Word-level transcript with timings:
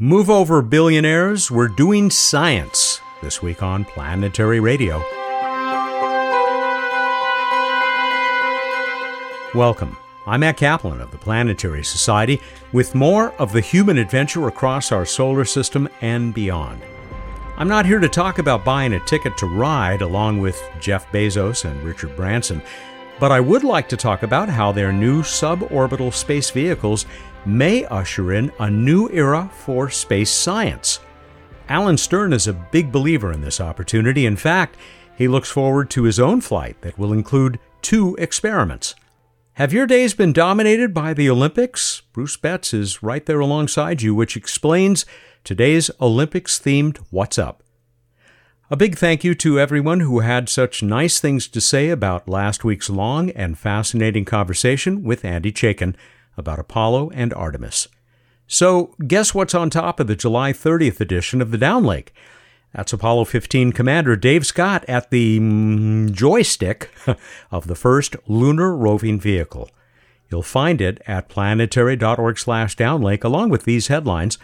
Move 0.00 0.28
over, 0.28 0.60
billionaires. 0.60 1.52
We're 1.52 1.68
doing 1.68 2.10
science 2.10 3.00
this 3.22 3.40
week 3.40 3.62
on 3.62 3.84
Planetary 3.84 4.58
Radio. 4.58 4.98
Welcome. 9.54 9.96
I'm 10.26 10.40
Matt 10.40 10.56
Kaplan 10.56 11.00
of 11.00 11.12
the 11.12 11.18
Planetary 11.18 11.84
Society 11.84 12.40
with 12.72 12.96
more 12.96 13.34
of 13.34 13.52
the 13.52 13.60
human 13.60 13.98
adventure 13.98 14.48
across 14.48 14.90
our 14.90 15.06
solar 15.06 15.44
system 15.44 15.88
and 16.00 16.34
beyond. 16.34 16.82
I'm 17.56 17.68
not 17.68 17.86
here 17.86 18.00
to 18.00 18.08
talk 18.08 18.40
about 18.40 18.64
buying 18.64 18.94
a 18.94 19.06
ticket 19.06 19.36
to 19.38 19.46
ride 19.46 20.02
along 20.02 20.40
with 20.40 20.60
Jeff 20.80 21.06
Bezos 21.12 21.64
and 21.64 21.80
Richard 21.84 22.16
Branson, 22.16 22.60
but 23.18 23.32
I 23.32 23.40
would 23.40 23.64
like 23.64 23.88
to 23.90 23.96
talk 23.96 24.22
about 24.22 24.48
how 24.48 24.72
their 24.72 24.92
new 24.92 25.22
suborbital 25.22 26.12
space 26.12 26.50
vehicles 26.50 27.06
may 27.46 27.84
usher 27.86 28.32
in 28.32 28.52
a 28.58 28.70
new 28.70 29.08
era 29.10 29.50
for 29.52 29.90
space 29.90 30.30
science. 30.30 31.00
Alan 31.68 31.96
Stern 31.96 32.32
is 32.32 32.46
a 32.46 32.52
big 32.52 32.92
believer 32.92 33.32
in 33.32 33.40
this 33.40 33.60
opportunity. 33.60 34.26
In 34.26 34.36
fact, 34.36 34.76
he 35.16 35.28
looks 35.28 35.50
forward 35.50 35.90
to 35.90 36.04
his 36.04 36.20
own 36.20 36.40
flight 36.40 36.80
that 36.82 36.98
will 36.98 37.12
include 37.12 37.58
two 37.82 38.16
experiments. 38.16 38.94
Have 39.54 39.72
your 39.72 39.86
days 39.86 40.14
been 40.14 40.32
dominated 40.32 40.92
by 40.92 41.14
the 41.14 41.30
Olympics? 41.30 42.02
Bruce 42.12 42.36
Betts 42.36 42.74
is 42.74 43.02
right 43.02 43.24
there 43.24 43.40
alongside 43.40 44.02
you, 44.02 44.14
which 44.14 44.36
explains 44.36 45.06
today's 45.44 45.90
Olympics 46.00 46.58
themed 46.58 46.98
What's 47.10 47.38
Up. 47.38 47.63
A 48.70 48.76
big 48.76 48.96
thank 48.96 49.22
you 49.24 49.34
to 49.34 49.60
everyone 49.60 50.00
who 50.00 50.20
had 50.20 50.48
such 50.48 50.82
nice 50.82 51.20
things 51.20 51.48
to 51.48 51.60
say 51.60 51.90
about 51.90 52.26
last 52.26 52.64
week's 52.64 52.88
long 52.88 53.28
and 53.32 53.58
fascinating 53.58 54.24
conversation 54.24 55.02
with 55.02 55.22
Andy 55.22 55.52
Chaikin 55.52 55.94
about 56.38 56.58
Apollo 56.58 57.10
and 57.10 57.34
Artemis. 57.34 57.88
So, 58.46 58.94
guess 59.06 59.34
what's 59.34 59.54
on 59.54 59.68
top 59.68 60.00
of 60.00 60.06
the 60.06 60.16
July 60.16 60.54
30th 60.54 60.98
edition 60.98 61.42
of 61.42 61.50
the 61.50 61.58
Downlink? 61.58 62.08
That's 62.74 62.94
Apollo 62.94 63.26
15 63.26 63.72
Commander 63.72 64.16
Dave 64.16 64.46
Scott 64.46 64.82
at 64.88 65.10
the 65.10 65.38
mm, 65.40 66.10
joystick 66.12 66.90
of 67.50 67.66
the 67.66 67.74
first 67.74 68.16
lunar 68.26 68.74
roving 68.74 69.20
vehicle. 69.20 69.68
You'll 70.30 70.42
find 70.42 70.80
it 70.80 71.02
at 71.06 71.28
planetary.org/downlink 71.28 73.24
along 73.24 73.50
with 73.50 73.64
these 73.64 73.88
headlines. 73.88 74.38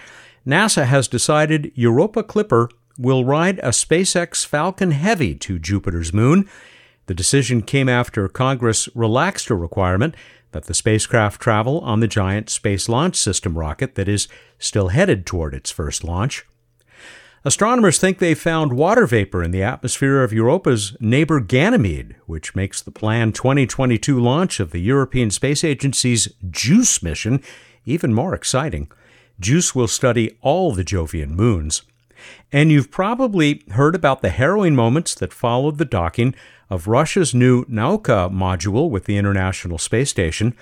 NASA 0.46 0.84
has 0.84 1.08
decided 1.08 1.72
Europa 1.74 2.22
Clipper 2.22 2.68
will 3.00 3.24
ride 3.24 3.58
a 3.60 3.68
SpaceX 3.70 4.44
Falcon 4.44 4.90
Heavy 4.90 5.34
to 5.36 5.58
Jupiter's 5.58 6.12
moon. 6.12 6.48
The 7.06 7.14
decision 7.14 7.62
came 7.62 7.88
after 7.88 8.28
Congress 8.28 8.88
relaxed 8.94 9.48
a 9.50 9.54
requirement 9.54 10.14
that 10.52 10.64
the 10.64 10.74
spacecraft 10.74 11.40
travel 11.40 11.80
on 11.80 12.00
the 12.00 12.08
giant 12.08 12.50
Space 12.50 12.88
Launch 12.88 13.16
System 13.16 13.56
rocket 13.56 13.94
that 13.94 14.08
is 14.08 14.28
still 14.58 14.88
headed 14.88 15.24
toward 15.24 15.54
its 15.54 15.70
first 15.70 16.04
launch. 16.04 16.44
Astronomers 17.42 17.98
think 17.98 18.18
they 18.18 18.34
found 18.34 18.74
water 18.74 19.06
vapor 19.06 19.42
in 19.42 19.50
the 19.50 19.62
atmosphere 19.62 20.22
of 20.22 20.32
Europa's 20.32 20.94
neighbor 21.00 21.40
Ganymede, 21.40 22.16
which 22.26 22.54
makes 22.54 22.82
the 22.82 22.90
planned 22.90 23.34
2022 23.34 24.20
launch 24.20 24.60
of 24.60 24.72
the 24.72 24.80
European 24.80 25.30
Space 25.30 25.64
Agency's 25.64 26.28
JUICE 26.50 27.02
mission 27.02 27.42
even 27.86 28.12
more 28.12 28.34
exciting. 28.34 28.90
JUICE 29.40 29.74
will 29.74 29.88
study 29.88 30.36
all 30.42 30.72
the 30.72 30.84
Jovian 30.84 31.30
moons. 31.30 31.82
And 32.52 32.70
you've 32.70 32.90
probably 32.90 33.62
heard 33.72 33.94
about 33.94 34.22
the 34.22 34.30
harrowing 34.30 34.74
moments 34.74 35.14
that 35.16 35.32
followed 35.32 35.78
the 35.78 35.84
docking 35.84 36.34
of 36.68 36.86
Russia's 36.86 37.34
new 37.34 37.64
Nauka 37.64 38.30
module 38.32 38.88
with 38.88 39.04
the 39.04 39.16
International 39.16 39.78
Space 39.78 40.10
Station. 40.10 40.54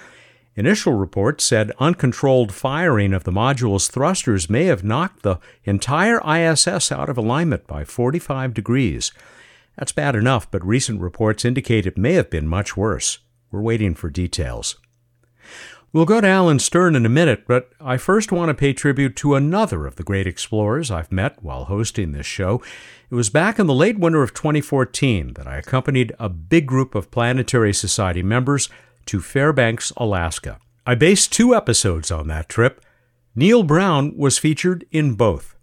Initial 0.57 0.95
reports 0.95 1.45
said 1.45 1.73
uncontrolled 1.79 2.53
firing 2.53 3.13
of 3.13 3.25
the 3.25 3.31
module's 3.31 3.89
thrusters 3.89 4.51
may 4.51 4.65
have 4.65 4.83
knocked 4.83 5.23
the 5.23 5.39
entire 5.65 6.21
ISS 6.29 6.91
out 6.91 7.09
of 7.09 7.17
alignment 7.17 7.67
by 7.67 7.85
45 7.85 8.55
degrees. 8.55 9.13
That's 9.77 9.93
bad 9.93 10.17
enough, 10.17 10.51
but 10.51 10.67
recent 10.67 11.01
reports 11.01 11.45
indicate 11.45 11.87
it 11.87 11.97
may 11.97 12.15
have 12.15 12.31
been 12.31 12.49
much 12.49 12.77
worse. 12.77 13.19
We're 13.53 13.61
waiting 13.61 13.95
for 13.95 14.11
details. 14.11 14.77
We'll 15.91 16.05
go 16.05 16.21
to 16.21 16.29
Alan 16.29 16.59
Stern 16.59 16.95
in 16.95 17.07
a 17.07 17.09
minute, 17.09 17.45
but 17.47 17.71
I 17.81 17.97
first 17.97 18.31
want 18.31 18.51
to 18.51 18.55
pay 18.55 18.75
tribute 18.75 19.17
to 19.17 19.35
another 19.35 19.87
of 19.87 19.97
the 19.97 20.03
great 20.03 20.27
explorers 20.27 20.91
I've 20.91 21.11
met 21.11 21.43
while 21.43 21.65
hosting 21.65 22.13
this 22.13 22.27
show. 22.27 22.61
It 23.11 23.15
was 23.15 23.31
back 23.31 23.59
in 23.59 23.67
the 23.67 23.75
late 23.75 23.99
winter 23.99 24.23
of 24.23 24.35
2014 24.35 25.33
that 25.35 25.47
I 25.47 25.57
accompanied 25.57 26.15
a 26.19 26.29
big 26.29 26.67
group 26.67 26.95
of 26.95 27.11
Planetary 27.11 27.73
Society 27.73 28.23
members 28.23 28.69
to 29.07 29.23
Fairbanks, 29.23 29.91
Alaska. 29.97 30.59
I 30.87 30.95
based 30.95 31.33
two 31.33 31.55
episodes 31.55 32.11
on 32.11 32.29
that 32.29 32.51
trip. 32.51 32.85
Neil 33.35 33.63
Brown 33.63 34.15
was 34.15 34.37
featured 34.37 34.85
in 34.91 35.15
both. 35.15 35.57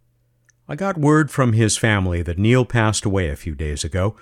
I 0.67 0.75
got 0.75 0.97
word 0.97 1.29
from 1.29 1.53
his 1.53 1.77
family 1.77 2.23
that 2.23 2.39
Neil 2.39 2.65
passed 2.65 3.05
away 3.05 3.29
a 3.29 3.35
few 3.35 3.53
days 3.53 3.83
ago. 3.83 4.15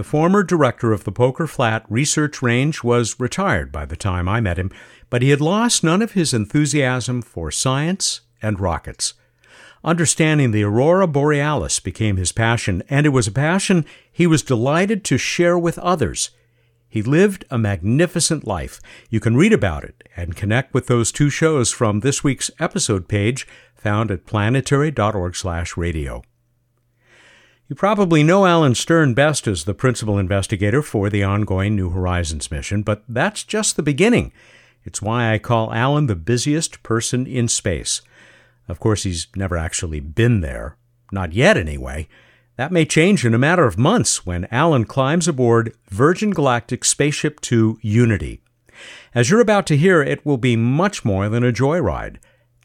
The 0.00 0.04
former 0.04 0.42
director 0.42 0.92
of 0.94 1.04
the 1.04 1.12
Poker 1.12 1.46
Flat 1.46 1.84
Research 1.90 2.40
Range 2.40 2.82
was 2.82 3.20
retired 3.20 3.70
by 3.70 3.84
the 3.84 3.96
time 3.96 4.30
I 4.30 4.40
met 4.40 4.58
him, 4.58 4.70
but 5.10 5.20
he 5.20 5.28
had 5.28 5.42
lost 5.42 5.84
none 5.84 6.00
of 6.00 6.12
his 6.12 6.32
enthusiasm 6.32 7.20
for 7.20 7.50
science 7.50 8.22
and 8.40 8.58
rockets. 8.58 9.12
Understanding 9.84 10.52
the 10.52 10.62
aurora 10.64 11.06
borealis 11.06 11.80
became 11.80 12.16
his 12.16 12.32
passion, 12.32 12.82
and 12.88 13.04
it 13.04 13.10
was 13.10 13.26
a 13.26 13.30
passion 13.30 13.84
he 14.10 14.26
was 14.26 14.42
delighted 14.42 15.04
to 15.04 15.18
share 15.18 15.58
with 15.58 15.78
others. 15.80 16.30
He 16.88 17.02
lived 17.02 17.44
a 17.50 17.58
magnificent 17.58 18.46
life. 18.46 18.80
You 19.10 19.20
can 19.20 19.36
read 19.36 19.52
about 19.52 19.84
it 19.84 20.02
and 20.16 20.34
connect 20.34 20.72
with 20.72 20.86
those 20.86 21.12
two 21.12 21.28
shows 21.28 21.70
from 21.70 22.00
this 22.00 22.24
week's 22.24 22.50
episode 22.58 23.06
page 23.06 23.46
found 23.74 24.10
at 24.10 24.24
planetary.org/radio. 24.24 26.22
You 27.70 27.76
probably 27.76 28.24
know 28.24 28.46
Alan 28.46 28.74
Stern 28.74 29.14
best 29.14 29.46
as 29.46 29.62
the 29.62 29.74
principal 29.74 30.18
investigator 30.18 30.82
for 30.82 31.08
the 31.08 31.22
ongoing 31.22 31.76
New 31.76 31.90
Horizons 31.90 32.50
mission, 32.50 32.82
but 32.82 33.04
that's 33.08 33.44
just 33.44 33.76
the 33.76 33.82
beginning. 33.84 34.32
It's 34.82 35.00
why 35.00 35.32
I 35.32 35.38
call 35.38 35.72
Alan 35.72 36.06
the 36.06 36.16
busiest 36.16 36.82
person 36.82 37.28
in 37.28 37.46
space. 37.46 38.02
Of 38.66 38.80
course, 38.80 39.04
he's 39.04 39.28
never 39.36 39.56
actually 39.56 40.00
been 40.00 40.40
there. 40.40 40.78
Not 41.12 41.32
yet, 41.32 41.56
anyway. 41.56 42.08
That 42.56 42.72
may 42.72 42.84
change 42.84 43.24
in 43.24 43.34
a 43.34 43.38
matter 43.38 43.66
of 43.68 43.78
months 43.78 44.26
when 44.26 44.48
Alan 44.50 44.84
climbs 44.84 45.28
aboard 45.28 45.72
Virgin 45.90 46.30
Galactic 46.32 46.84
Spaceship 46.84 47.40
2 47.40 47.78
Unity. 47.82 48.40
As 49.14 49.30
you're 49.30 49.40
about 49.40 49.68
to 49.68 49.76
hear, 49.76 50.02
it 50.02 50.26
will 50.26 50.38
be 50.38 50.56
much 50.56 51.04
more 51.04 51.28
than 51.28 51.44
a 51.44 51.52
joyride. 51.52 52.16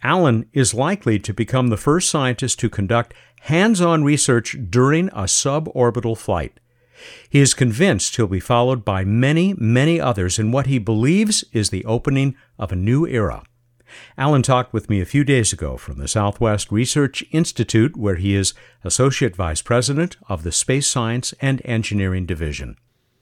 Alan 0.01 0.49
is 0.51 0.73
likely 0.73 1.19
to 1.19 1.33
become 1.33 1.67
the 1.67 1.77
first 1.77 2.09
scientist 2.09 2.59
to 2.59 2.69
conduct 2.69 3.13
hands 3.45 3.79
on 3.79 4.03
research 4.03 4.57
during 4.71 5.07
a 5.09 5.25
suborbital 5.25 6.17
flight. 6.17 6.59
He 7.29 7.41
is 7.41 7.53
convinced 7.53 8.15
he'll 8.15 8.25
be 8.25 8.39
followed 8.39 8.83
by 8.83 9.05
many, 9.05 9.53
many 9.55 10.01
others 10.01 10.39
in 10.39 10.51
what 10.51 10.65
he 10.65 10.79
believes 10.79 11.43
is 11.53 11.69
the 11.69 11.85
opening 11.85 12.35
of 12.57 12.71
a 12.71 12.75
new 12.75 13.05
era. 13.05 13.43
Alan 14.17 14.41
talked 14.41 14.73
with 14.73 14.89
me 14.89 14.99
a 14.99 15.05
few 15.05 15.23
days 15.23 15.53
ago 15.53 15.77
from 15.77 15.99
the 15.99 16.07
Southwest 16.07 16.71
Research 16.71 17.23
Institute, 17.31 17.95
where 17.95 18.15
he 18.15 18.33
is 18.33 18.55
Associate 18.83 19.35
Vice 19.35 19.61
President 19.61 20.17
of 20.27 20.41
the 20.41 20.51
Space 20.51 20.87
Science 20.87 21.35
and 21.39 21.61
Engineering 21.65 22.25
Division. 22.25 22.77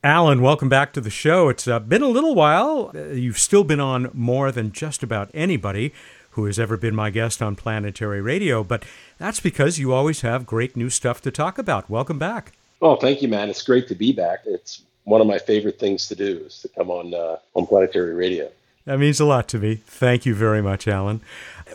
Alan, 0.05 0.41
welcome 0.41 0.69
back 0.69 0.94
to 0.94 1.01
the 1.01 1.09
show. 1.09 1.50
It's 1.50 1.67
uh, 1.67 1.79
been 1.79 2.01
a 2.01 2.07
little 2.07 2.35
while. 2.35 2.91
Uh, 2.95 3.07
you've 3.09 3.40
still 3.40 3.63
been 3.66 3.79
on 3.81 4.09
more 4.13 4.53
than 4.53 4.72
just 4.72 5.03
about 5.03 5.31
anybody 5.34 5.94
who 6.33 6.45
has 6.45 6.59
ever 6.59 6.77
been 6.77 6.95
my 6.95 7.09
guest 7.09 7.41
on 7.41 7.55
Planetary 7.55 8.21
Radio, 8.21 8.63
but 8.63 8.85
that's 9.17 9.39
because 9.39 9.79
you 9.79 9.94
always 9.94 10.21
have 10.21 10.45
great 10.45 10.75
new 10.75 10.89
stuff 10.89 11.21
to 11.21 11.31
talk 11.31 11.57
about. 11.57 11.89
Welcome 11.89 12.19
back. 12.19 12.53
Oh, 12.81 12.95
thank 12.95 13.21
you, 13.21 13.27
man. 13.27 13.49
It's 13.49 13.63
great 13.63 13.88
to 13.88 13.95
be 13.95 14.11
back. 14.11 14.39
It's 14.45 14.81
one 15.05 15.22
of 15.22 15.27
my 15.27 15.38
favorite 15.38 15.79
things 15.79 16.07
to 16.07 16.16
do 16.16 16.43
is 16.45 16.59
to 16.61 16.69
come 16.69 16.89
on 16.89 17.13
uh, 17.13 17.38
on 17.55 17.66
Planetary 17.66 18.13
Radio. 18.13 18.49
That 18.85 18.99
means 18.99 19.19
a 19.19 19.25
lot 19.25 19.47
to 19.49 19.59
me. 19.59 19.75
Thank 19.75 20.25
you 20.25 20.35
very 20.35 20.61
much, 20.61 20.88
Alan. 20.88 21.22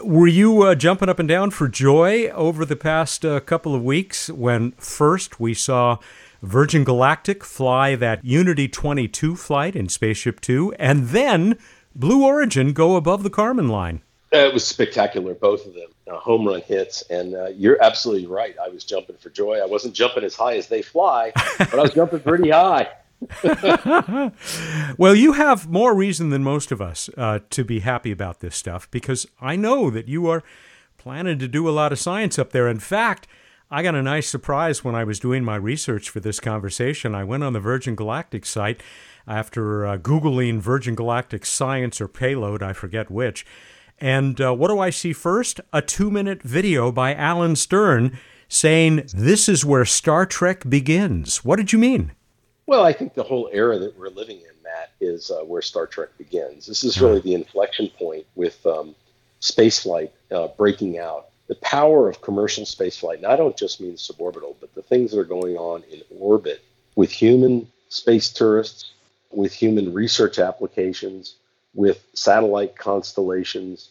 Were 0.03 0.27
you 0.27 0.63
uh, 0.63 0.75
jumping 0.75 1.09
up 1.09 1.19
and 1.19 1.29
down 1.29 1.51
for 1.51 1.67
joy 1.67 2.29
over 2.29 2.65
the 2.65 2.77
past 2.77 3.25
uh, 3.25 3.41
couple 3.41 3.75
of 3.75 3.83
weeks 3.83 4.29
when 4.29 4.73
first 4.73 5.41
we 5.41 5.55
saw 5.55 5.97
Virgin 6.43 6.85
Galactic 6.85 7.43
fly 7.43 7.95
that 7.97 8.25
Unity 8.25 8.69
22 8.69 9.37
flight 9.37 9.75
in 9.75 9.89
Spaceship 9.89 10.41
Two, 10.41 10.75
and 10.79 11.09
then 11.09 11.59
Blue 11.95 12.25
Origin 12.25 12.73
go 12.73 12.97
above 12.97 13.23
the 13.23 13.31
Kármán 13.31 13.71
line? 13.71 14.03
Uh, 14.33 14.39
it 14.39 14.53
was 14.53 14.67
spectacular, 14.67 15.35
both 15.35 15.67
of 15.67 15.75
them. 15.75 15.89
Uh, 16.07 16.19
home 16.19 16.47
run 16.47 16.61
hits, 16.63 17.03
and 17.11 17.35
uh, 17.35 17.47
you're 17.47 17.83
absolutely 17.83 18.27
right. 18.27 18.57
I 18.63 18.69
was 18.69 18.85
jumping 18.85 19.17
for 19.17 19.31
joy. 19.31 19.59
I 19.59 19.67
wasn't 19.67 19.95
jumping 19.95 20.25
as 20.25 20.35
high 20.35 20.57
as 20.57 20.69
they 20.69 20.83
fly, 20.83 21.33
but 21.59 21.75
I 21.75 21.83
was 21.83 21.93
jumping 21.93 22.21
pretty 22.21 22.51
high. 22.51 22.89
well, 24.99 25.15
you 25.15 25.33
have 25.33 25.69
more 25.69 25.95
reason 25.95 26.31
than 26.31 26.43
most 26.43 26.71
of 26.71 26.81
us 26.81 27.11
uh, 27.17 27.41
to 27.51 27.65
be 27.65 27.81
happy 27.81 28.11
about 28.11 28.41
this 28.41 28.55
stuff 28.55 28.91
because 28.91 29.27
I 29.41 29.57
know 29.57 29.91
that 29.91 30.09
you 30.09 30.29
are 30.29 30.43
planning 30.99 31.39
to 31.39 31.49
do 31.49 31.69
a 31.69 31.71
lot 31.71 31.93
of 31.93 31.99
science 31.99 32.39
up 32.39 32.53
there. 32.53 32.69
In 32.69 32.79
fact, 32.79 33.27
I 33.71 33.83
got 33.83 33.95
a 33.95 34.03
nice 34.03 34.29
surprise 34.29 34.85
when 34.85 34.95
I 34.95 35.05
was 35.05 35.19
doing 35.19 35.45
my 35.45 35.57
research 35.57 36.09
for 36.11 36.21
this 36.21 36.41
conversation. 36.41 37.15
I 37.15 37.25
went 37.25 37.45
on 37.45 37.53
the 37.53 37.61
Virgin 37.61 37.95
Galactic 37.95 38.47
site 38.47 38.83
after 39.27 39.87
uh, 39.87 39.99
Googling 39.99 40.61
Virgin 40.61 40.95
Galactic 40.95 41.45
science 41.45 42.01
or 42.01 42.09
payload, 42.09 42.63
I 42.63 42.73
forget 42.73 43.11
which, 43.11 43.45
And 44.01 44.41
uh, 44.41 44.55
what 44.55 44.69
do 44.69 44.79
I 44.79 44.91
see 44.91 45.13
first? 45.13 45.61
A 45.73 45.83
two 45.83 46.11
minute 46.11 46.43
video 46.43 46.93
by 46.93 47.15
Alan 47.15 47.57
Stern 47.57 48.19
saying, 48.49 49.09
This 49.15 49.49
is 49.49 49.65
where 49.65 49.85
Star 49.85 50.27
Trek 50.27 50.69
begins. 50.69 51.45
What 51.45 51.57
did 51.57 51.73
you 51.73 51.79
mean? 51.79 52.13
Well, 52.67 52.85
I 52.85 52.93
think 52.93 53.15
the 53.15 53.23
whole 53.23 53.49
era 53.53 53.79
that 53.79 53.99
we're 53.99 54.11
living 54.11 54.39
in, 54.39 54.63
Matt, 54.63 54.93
is 55.01 55.31
uh, 55.31 55.45
where 55.45 55.63
Star 55.63 55.87
Trek 55.87 56.11
begins. 56.19 56.67
This 56.67 56.85
is 56.85 57.01
really 57.01 57.21
the 57.21 57.35
inflection 57.35 57.89
point 57.99 58.27
with 58.35 58.65
um, 58.67 58.95
spaceflight 59.41 60.11
uh, 60.31 60.49
breaking 60.49 60.99
out. 60.99 61.29
The 61.47 61.55
power 61.57 62.11
of 62.11 62.21
commercial 62.21 62.65
spaceflight, 62.65 63.17
and 63.17 63.27
I 63.27 63.37
don't 63.37 63.57
just 63.57 63.81
mean 63.81 63.95
suborbital, 63.95 64.57
but 64.61 64.75
the 64.75 64.83
things 64.83 65.13
that 65.13 65.19
are 65.19 65.25
going 65.25 65.57
on 65.57 65.83
in 65.91 66.03
orbit 66.21 66.63
with 66.95 67.11
human 67.11 67.67
space 67.89 68.31
tourists, 68.31 68.93
with 69.31 69.55
human 69.55 69.95
research 69.95 70.39
applications, 70.39 71.37
with 71.75 72.05
satellite 72.15 72.77
constellations, 72.77 73.91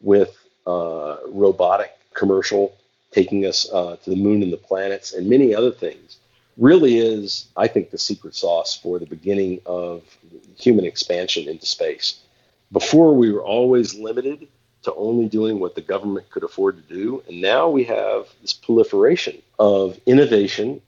with 0.00 0.36
uh, 0.66 1.16
robotic 1.28 1.92
commercial 2.14 2.74
taking 3.10 3.46
us 3.46 3.70
uh, 3.72 3.96
to 3.96 4.10
the 4.10 4.16
moon 4.16 4.42
and 4.42 4.52
the 4.52 4.56
planets, 4.56 5.12
and 5.12 5.28
many 5.28 5.54
other 5.54 5.70
things, 5.70 6.18
really 6.56 6.98
is, 6.98 7.46
I 7.56 7.68
think, 7.68 7.90
the 7.90 7.98
secret 7.98 8.34
sauce 8.34 8.76
for 8.76 8.98
the 8.98 9.06
beginning 9.06 9.60
of 9.66 10.02
human 10.56 10.84
expansion 10.84 11.48
into 11.48 11.66
space. 11.66 12.20
Before, 12.72 13.14
we 13.14 13.32
were 13.32 13.42
always 13.42 13.94
limited 13.94 14.48
to 14.82 14.94
only 14.94 15.28
doing 15.28 15.60
what 15.60 15.74
the 15.74 15.80
government 15.80 16.28
could 16.30 16.44
afford 16.44 16.76
to 16.76 16.94
do, 16.94 17.22
and 17.28 17.40
now 17.40 17.68
we 17.68 17.84
have 17.84 18.26
this 18.42 18.52
proliferation 18.52 19.40
of 19.58 19.98
innovation 20.06 20.80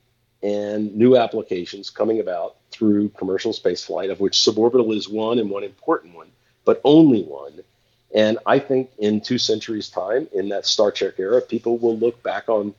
and 0.42 0.94
new 0.94 1.16
applications 1.16 1.90
coming 1.90 2.20
about 2.20 2.56
through 2.76 3.08
commercial 3.11 3.52
spaceflight, 3.52 4.11
of 4.11 4.20
which 4.20 4.34
suborbital 4.34 4.94
is 4.94 5.08
one 5.08 5.38
and 5.38 5.49
one 5.49 5.64
important 5.64 6.14
one, 6.14 6.28
but 6.64 6.81
only 6.84 7.23
one. 7.23 7.52
And 8.14 8.38
I 8.46 8.58
think 8.58 8.90
in 8.99 9.20
two 9.20 9.38
centuries' 9.38 9.88
time, 9.88 10.28
in 10.32 10.50
that 10.50 10.67
Star 10.67 10.90
Trek 10.90 11.14
era, 11.19 11.40
people 11.40 11.78
will 11.78 11.96
look 11.96 12.23
back 12.23 12.49
on 12.49 12.75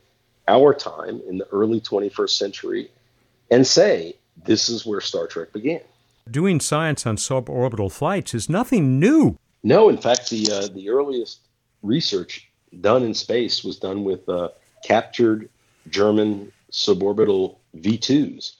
our 0.46 0.72
time 0.72 1.20
in 1.28 1.38
the 1.38 1.46
early 1.48 1.80
21st 1.80 2.30
century 2.30 2.90
and 3.50 3.66
say, 3.66 4.14
this 4.44 4.68
is 4.68 4.86
where 4.86 5.00
Star 5.00 5.26
Trek 5.26 5.52
began. 5.52 5.80
Doing 6.30 6.60
science 6.60 7.06
on 7.06 7.16
suborbital 7.16 7.90
flights 7.90 8.34
is 8.34 8.48
nothing 8.48 9.00
new. 9.00 9.36
No, 9.62 9.88
in 9.88 9.98
fact, 9.98 10.30
the, 10.30 10.50
uh, 10.50 10.68
the 10.74 10.90
earliest 10.90 11.40
research 11.82 12.48
done 12.80 13.02
in 13.02 13.14
space 13.14 13.64
was 13.64 13.78
done 13.78 14.04
with 14.04 14.28
uh, 14.28 14.50
captured 14.84 15.48
German 15.88 16.52
suborbital 16.70 17.56
V 17.74 17.98
2s 17.98 18.52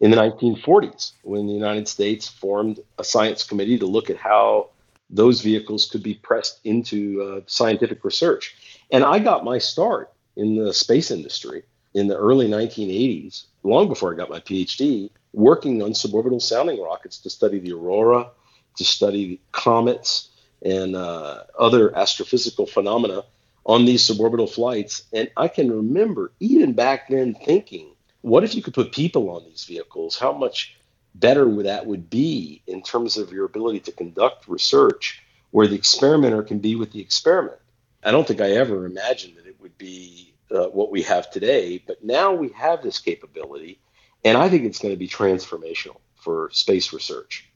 in 0.00 0.10
the 0.10 0.16
1940s 0.16 1.12
when 1.22 1.46
the 1.46 1.52
United 1.52 1.88
States 1.88 2.28
formed 2.28 2.80
a 2.98 3.04
science 3.04 3.44
committee 3.44 3.78
to 3.78 3.86
look 3.86 4.10
at 4.10 4.16
how 4.16 4.70
those 5.08 5.40
vehicles 5.40 5.86
could 5.88 6.02
be 6.02 6.14
pressed 6.14 6.60
into 6.64 7.22
uh, 7.22 7.40
scientific 7.46 8.04
research. 8.04 8.56
And 8.90 9.04
I 9.04 9.18
got 9.18 9.44
my 9.44 9.58
start 9.58 10.12
in 10.36 10.56
the 10.56 10.74
space 10.74 11.10
industry 11.10 11.62
in 11.94 12.08
the 12.08 12.16
early 12.16 12.46
1980s, 12.46 13.44
long 13.62 13.88
before 13.88 14.12
I 14.12 14.16
got 14.16 14.28
my 14.28 14.40
PhD, 14.40 15.10
working 15.32 15.82
on 15.82 15.92
suborbital 15.92 16.42
sounding 16.42 16.82
rockets 16.82 17.18
to 17.20 17.30
study 17.30 17.58
the 17.58 17.72
aurora, 17.72 18.30
to 18.76 18.84
study 18.84 19.40
comets, 19.52 20.28
and 20.62 20.96
uh, 20.96 21.44
other 21.58 21.90
astrophysical 21.90 22.68
phenomena 22.68 23.24
on 23.64 23.84
these 23.84 24.02
suborbital 24.02 24.50
flights. 24.50 25.02
And 25.12 25.30
I 25.36 25.48
can 25.48 25.70
remember 25.70 26.32
even 26.40 26.72
back 26.72 27.08
then 27.08 27.34
thinking, 27.34 27.95
what 28.26 28.42
if 28.42 28.56
you 28.56 28.62
could 28.62 28.74
put 28.74 28.90
people 28.90 29.30
on 29.30 29.44
these 29.44 29.62
vehicles? 29.62 30.18
How 30.18 30.32
much 30.32 30.76
better 31.14 31.48
that 31.62 31.86
would 31.86 32.10
be 32.10 32.60
in 32.66 32.82
terms 32.82 33.16
of 33.16 33.30
your 33.30 33.44
ability 33.44 33.78
to 33.80 33.92
conduct 33.92 34.48
research 34.48 35.22
where 35.52 35.68
the 35.68 35.76
experimenter 35.76 36.42
can 36.42 36.58
be 36.58 36.74
with 36.74 36.90
the 36.90 37.00
experiment? 37.00 37.58
I 38.02 38.10
don't 38.10 38.26
think 38.26 38.40
I 38.40 38.50
ever 38.50 38.84
imagined 38.84 39.36
that 39.36 39.46
it 39.46 39.60
would 39.60 39.78
be 39.78 40.34
uh, 40.50 40.66
what 40.66 40.90
we 40.90 41.02
have 41.02 41.30
today, 41.30 41.80
but 41.86 42.02
now 42.02 42.34
we 42.34 42.48
have 42.48 42.82
this 42.82 42.98
capability, 42.98 43.78
and 44.24 44.36
I 44.36 44.48
think 44.48 44.64
it's 44.64 44.80
going 44.80 44.92
to 44.92 44.98
be 44.98 45.08
transformational 45.08 46.00
for 46.16 46.50
space 46.52 46.92
research. 46.92 47.48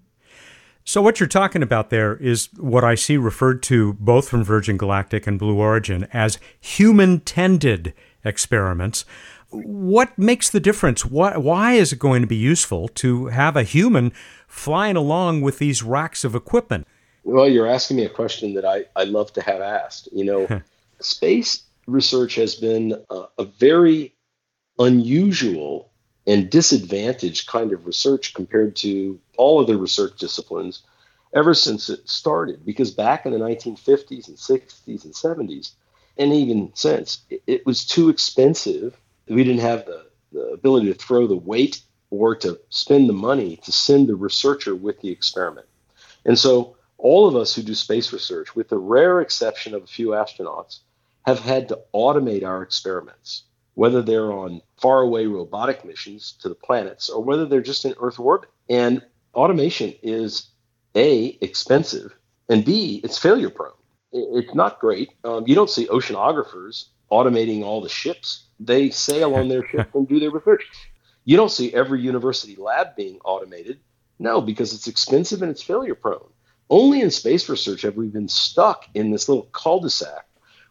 So, 0.85 1.03
what 1.03 1.19
you're 1.19 1.29
talking 1.29 1.65
about 1.65 1.91
there 1.91 2.17
is 2.17 2.49
what 2.57 2.85
I 2.85 2.95
see 2.95 3.17
referred 3.17 3.63
to 3.65 3.95
both 3.95 4.29
from 4.29 4.45
Virgin 4.45 4.77
Galactic 4.77 5.27
and 5.27 5.37
Blue 5.37 5.59
Origin 5.59 6.07
as 6.13 6.39
human 6.61 7.21
tended 7.21 7.93
experiments 8.25 9.05
what 9.51 10.17
makes 10.19 10.51
the 10.51 10.61
difference? 10.61 11.05
Why, 11.05 11.37
why 11.37 11.73
is 11.75 11.93
it 11.93 11.99
going 11.99 12.23
to 12.23 12.29
be 12.29 12.37
useful 12.37 12.89
to 12.89 13.27
have 13.27 13.57
a 13.57 13.63
human 13.63 14.13
flying 14.47 14.97
along 14.97 15.41
with 15.41 15.59
these 15.59 15.83
racks 15.83 16.25
of 16.25 16.35
equipment? 16.35 16.87
Well, 17.25 17.49
you're 17.49 17.67
asking 17.67 17.99
me 17.99 18.05
a 18.05 18.11
question 18.11 18.55
that 18.55 18.65
I, 18.65 18.85
I 18.97 19.05
love 19.05 19.33
to 19.35 19.43
have 19.43 19.61
asked. 19.61 20.09
You 20.13 20.25
know, 20.25 20.63
space 21.01 21.63
research 21.87 22.35
has 22.37 22.55
been 22.55 22.95
a, 23.11 23.25
a 23.39 23.45
very 23.45 24.15
unusual 24.79 25.91
and 26.27 26.51
disadvantaged 26.51 27.47
kind 27.49 27.73
of 27.73 27.87
research 27.87 28.35
compared 28.35 28.77
to 28.77 29.19
all 29.37 29.61
other 29.61 29.77
research 29.77 30.17
disciplines 30.19 30.83
ever 31.35 31.55
since 31.55 31.89
it 31.89 32.09
started. 32.09 32.65
Because 32.65 32.91
back 32.91 33.27
in 33.27 33.33
the 33.33 33.39
1950s 33.39 34.29
and 34.29 34.37
60s 34.37 35.05
and 35.05 35.15
70s, 35.15 35.73
and 36.19 36.33
even 36.33 36.71
since, 36.75 37.21
it, 37.31 37.43
it 37.47 37.67
was 37.67 37.85
too 37.85 38.09
expensive 38.09 38.97
we 39.31 39.45
didn't 39.45 39.61
have 39.61 39.87
the, 39.87 40.07
the 40.33 40.41
ability 40.49 40.93
to 40.93 40.95
throw 40.95 41.27
the 41.27 41.37
weight 41.37 41.83
or 42.11 42.35
to 42.35 42.59
spend 42.69 43.09
the 43.09 43.15
money 43.15 43.57
to 43.59 43.73
send 43.73 44.09
the 44.09 44.17
researcher 44.17 44.75
with 44.75 45.01
the 45.01 45.11
experiment. 45.11 45.67
And 46.25 46.39
so 46.39 46.77
all 46.99 47.27
of 47.27 47.37
us 47.37 47.55
who 47.55 47.63
do 47.63 47.75
space 47.75 48.13
research, 48.13 48.55
with 48.55 48.69
the 48.69 48.79
rare 48.79 49.21
exception 49.21 49.75
of 49.75 49.85
a 49.85 49.87
few 49.87 50.09
astronauts, 50.09 50.81
have 51.27 51.39
had 51.39 51.69
to 51.69 51.79
automate 51.95 52.45
our 52.45 52.63
experiments, 52.63 53.45
whether 53.75 54.03
they're 54.03 54.33
on 54.33 54.61
faraway 54.81 55.27
robotic 55.27 55.85
missions 55.85 56.33
to 56.43 56.49
the 56.49 56.55
planets 56.55 57.09
or 57.09 57.23
whether 57.23 57.47
they're 57.47 57.61
just 57.61 57.85
in 57.85 57.95
Earth 58.01 58.19
orbit. 58.19 58.51
And 58.69 59.03
automation 59.35 59.95
is 60.03 60.49
A, 60.97 61.39
expensive, 61.41 62.15
and 62.49 62.65
B, 62.65 63.01
it's 63.05 63.19
failure 63.19 63.51
prone. 63.51 63.73
It's 64.13 64.55
not 64.55 64.81
great. 64.81 65.11
Um, 65.23 65.45
you 65.47 65.55
don't 65.55 65.71
see 65.71 65.87
oceanographers 65.87 66.87
automating 67.11 67.63
all 67.63 67.81
the 67.81 67.89
ships 67.89 68.45
they 68.59 68.91
sail 68.91 69.35
on 69.35 69.49
their 69.49 69.67
ships 69.71 69.95
and 69.95 70.09
do 70.09 70.21
their 70.21 70.31
research. 70.31 70.65
You 71.25 71.37
don't 71.37 71.51
see 71.51 71.73
every 71.75 72.01
university 72.01 72.57
lab 72.57 72.97
being 72.97 73.19
automated. 73.25 73.81
No, 74.19 74.41
because 74.41 74.75
it's 74.75 74.87
expensive 74.87 75.43
and 75.43 75.51
it's 75.51 75.63
failure 75.63 75.95
prone. 75.95 76.29
Only 76.69 77.01
in 77.01 77.11
space 77.11 77.49
research 77.49 77.83
have 77.83 77.97
we 77.97 78.09
been 78.09 78.29
stuck 78.29 78.85
in 78.95 79.11
this 79.11 79.29
little 79.29 79.45
cul-de-sac 79.45 80.27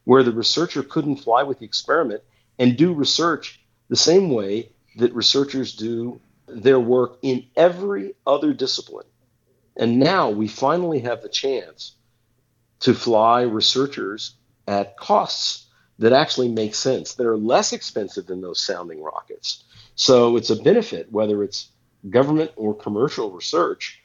where 0.06 0.24
the 0.24 0.32
researcher 0.32 0.84
couldn't 0.84 1.18
fly 1.18 1.44
with 1.44 1.60
the 1.60 1.66
experiment 1.66 2.22
and 2.58 2.78
do 2.78 2.94
research 2.94 3.60
the 3.90 3.96
same 3.96 4.30
way 4.30 4.70
that 4.98 5.14
researchers 5.14 5.76
do 5.76 6.22
their 6.48 6.80
work 6.80 7.18
in 7.22 7.46
every 7.56 8.14
other 8.26 8.54
discipline. 8.54 9.06
And 9.76 10.00
now 10.00 10.30
we 10.30 10.48
finally 10.48 11.00
have 11.00 11.22
the 11.22 11.30
chance 11.30 11.96
to 12.82 12.94
fly 12.94 13.42
researchers 13.42 14.36
at 14.68 14.98
costs 14.98 15.69
that 16.00 16.14
actually 16.14 16.48
make 16.48 16.74
sense, 16.74 17.16
that 17.16 17.28
are 17.28 17.38
less 17.38 17.74
expensive 17.74 18.26
than 18.26 18.42
those 18.42 18.62
sounding 18.62 19.04
rockets. 19.04 19.64
So 19.96 20.38
it's 20.38 20.50
a 20.50 20.56
benefit, 20.56 21.12
whether 21.12 21.44
it's 21.44 21.70
government 22.10 22.52
or 22.56 22.74
commercial 22.74 23.32
research. 23.32 24.02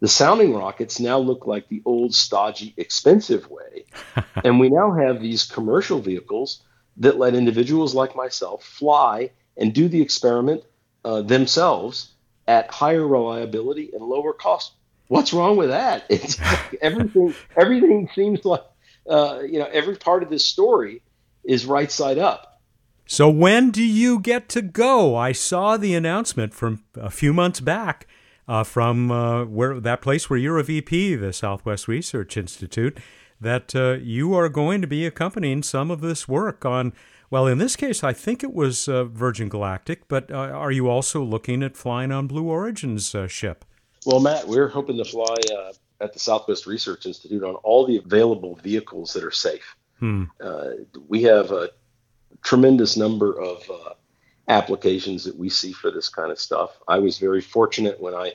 The 0.00 0.08
sounding 0.08 0.54
rockets 0.54 0.98
now 0.98 1.18
look 1.18 1.46
like 1.46 1.68
the 1.68 1.82
old, 1.84 2.14
stodgy, 2.14 2.74
expensive 2.76 3.48
way. 3.50 3.84
and 4.44 4.58
we 4.58 4.70
now 4.70 4.92
have 4.92 5.20
these 5.20 5.44
commercial 5.44 6.00
vehicles 6.00 6.62
that 6.96 7.18
let 7.18 7.34
individuals 7.34 7.94
like 7.94 8.16
myself 8.16 8.64
fly 8.64 9.30
and 9.56 9.72
do 9.72 9.88
the 9.88 10.00
experiment 10.00 10.62
uh, 11.04 11.22
themselves 11.22 12.12
at 12.48 12.70
higher 12.70 13.06
reliability 13.06 13.90
and 13.92 14.02
lower 14.02 14.32
cost. 14.32 14.72
What's 15.08 15.34
wrong 15.34 15.56
with 15.56 15.68
that? 15.68 16.06
It's 16.10 16.38
everything. 16.80 17.34
Everything 17.56 18.08
seems 18.14 18.44
like 18.44 18.64
uh, 19.08 19.40
you 19.46 19.58
know 19.58 19.68
every 19.70 19.96
part 19.96 20.22
of 20.22 20.30
this 20.30 20.46
story 20.46 21.02
is 21.44 21.66
right 21.66 21.90
side 21.90 22.18
up. 22.18 22.60
So 23.06 23.28
when 23.28 23.70
do 23.70 23.82
you 23.82 24.18
get 24.18 24.48
to 24.50 24.62
go? 24.62 25.14
I 25.14 25.32
saw 25.32 25.76
the 25.76 25.94
announcement 25.94 26.54
from 26.54 26.84
a 26.94 27.10
few 27.10 27.34
months 27.34 27.60
back 27.60 28.06
uh, 28.48 28.64
from 28.64 29.10
uh, 29.10 29.44
where 29.44 29.78
that 29.80 30.00
place 30.00 30.28
where 30.28 30.38
you're 30.38 30.58
a 30.58 30.64
VP, 30.64 31.16
the 31.16 31.32
Southwest 31.32 31.86
Research 31.86 32.36
Institute, 32.36 32.98
that 33.40 33.74
uh, 33.74 33.98
you 34.02 34.34
are 34.34 34.48
going 34.48 34.80
to 34.80 34.86
be 34.86 35.06
accompanying 35.06 35.62
some 35.62 35.90
of 35.90 36.00
this 36.00 36.26
work 36.26 36.64
on. 36.64 36.92
Well, 37.30 37.46
in 37.46 37.58
this 37.58 37.76
case, 37.76 38.04
I 38.04 38.12
think 38.12 38.42
it 38.42 38.54
was 38.54 38.88
uh, 38.88 39.04
Virgin 39.04 39.48
Galactic, 39.48 40.08
but 40.08 40.30
uh, 40.30 40.36
are 40.36 40.70
you 40.72 40.88
also 40.88 41.22
looking 41.22 41.62
at 41.62 41.76
flying 41.76 42.12
on 42.12 42.26
Blue 42.26 42.48
Origin's 42.48 43.14
uh, 43.14 43.26
ship? 43.26 43.64
Well, 44.06 44.20
Matt, 44.20 44.46
we're 44.46 44.68
hoping 44.68 44.98
to 44.98 45.04
fly 45.04 45.34
at 46.00 46.12
the 46.12 46.18
Southwest 46.18 46.66
Research 46.66 47.06
Institute 47.06 47.42
on 47.42 47.54
all 47.56 47.86
the 47.86 47.96
available 47.96 48.56
vehicles 48.56 49.14
that 49.14 49.24
are 49.24 49.30
safe. 49.30 49.74
Hmm. 50.00 50.24
Uh, 50.40 50.70
we 51.08 51.22
have 51.22 51.50
a 51.50 51.70
tremendous 52.42 52.96
number 52.96 53.40
of 53.40 53.70
uh, 53.70 53.94
applications 54.48 55.24
that 55.24 55.36
we 55.36 55.48
see 55.48 55.72
for 55.72 55.90
this 55.90 56.08
kind 56.08 56.30
of 56.30 56.38
stuff. 56.38 56.78
I 56.86 56.98
was 56.98 57.18
very 57.18 57.40
fortunate 57.40 58.00
when 58.00 58.14
I 58.14 58.34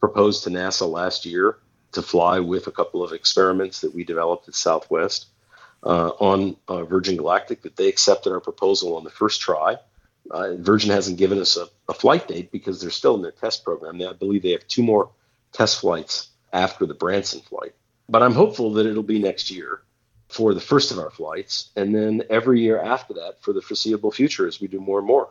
proposed 0.00 0.44
to 0.44 0.50
NASA 0.50 0.88
last 0.88 1.24
year 1.24 1.58
to 1.92 2.02
fly 2.02 2.40
with 2.40 2.66
a 2.66 2.72
couple 2.72 3.02
of 3.02 3.12
experiments 3.12 3.80
that 3.80 3.94
we 3.94 4.04
developed 4.04 4.48
at 4.48 4.54
Southwest 4.54 5.26
uh, 5.82 6.08
on 6.20 6.56
uh, 6.68 6.84
Virgin 6.84 7.16
Galactic 7.16 7.62
that 7.62 7.76
they 7.76 7.88
accepted 7.88 8.32
our 8.32 8.40
proposal 8.40 8.96
on 8.96 9.04
the 9.04 9.10
first 9.10 9.40
try. 9.40 9.76
Uh, 10.30 10.56
Virgin 10.56 10.90
hasn't 10.90 11.18
given 11.18 11.38
us 11.38 11.56
a, 11.56 11.68
a, 11.88 11.94
flight 11.94 12.26
date 12.26 12.50
because 12.50 12.80
they're 12.80 12.90
still 12.90 13.14
in 13.14 13.22
their 13.22 13.30
test 13.30 13.64
program. 13.64 14.02
I 14.02 14.12
believe 14.12 14.42
they 14.42 14.50
have 14.50 14.66
two 14.66 14.82
more 14.82 15.10
test 15.52 15.80
flights 15.80 16.28
after 16.52 16.84
the 16.84 16.94
Branson 16.94 17.40
flight. 17.40 17.74
But 18.08 18.24
I'm 18.24 18.34
hopeful 18.34 18.72
that 18.74 18.86
it'll 18.86 19.04
be 19.04 19.20
next 19.20 19.50
year 19.52 19.82
for 20.28 20.54
the 20.54 20.60
first 20.60 20.90
of 20.90 20.98
our 20.98 21.10
flights, 21.10 21.70
and 21.76 21.94
then 21.94 22.22
every 22.30 22.60
year 22.60 22.80
after 22.80 23.14
that 23.14 23.36
for 23.40 23.52
the 23.52 23.62
foreseeable 23.62 24.10
future 24.10 24.46
as 24.46 24.60
we 24.60 24.68
do 24.68 24.80
more 24.80 24.98
and 24.98 25.06
more. 25.06 25.28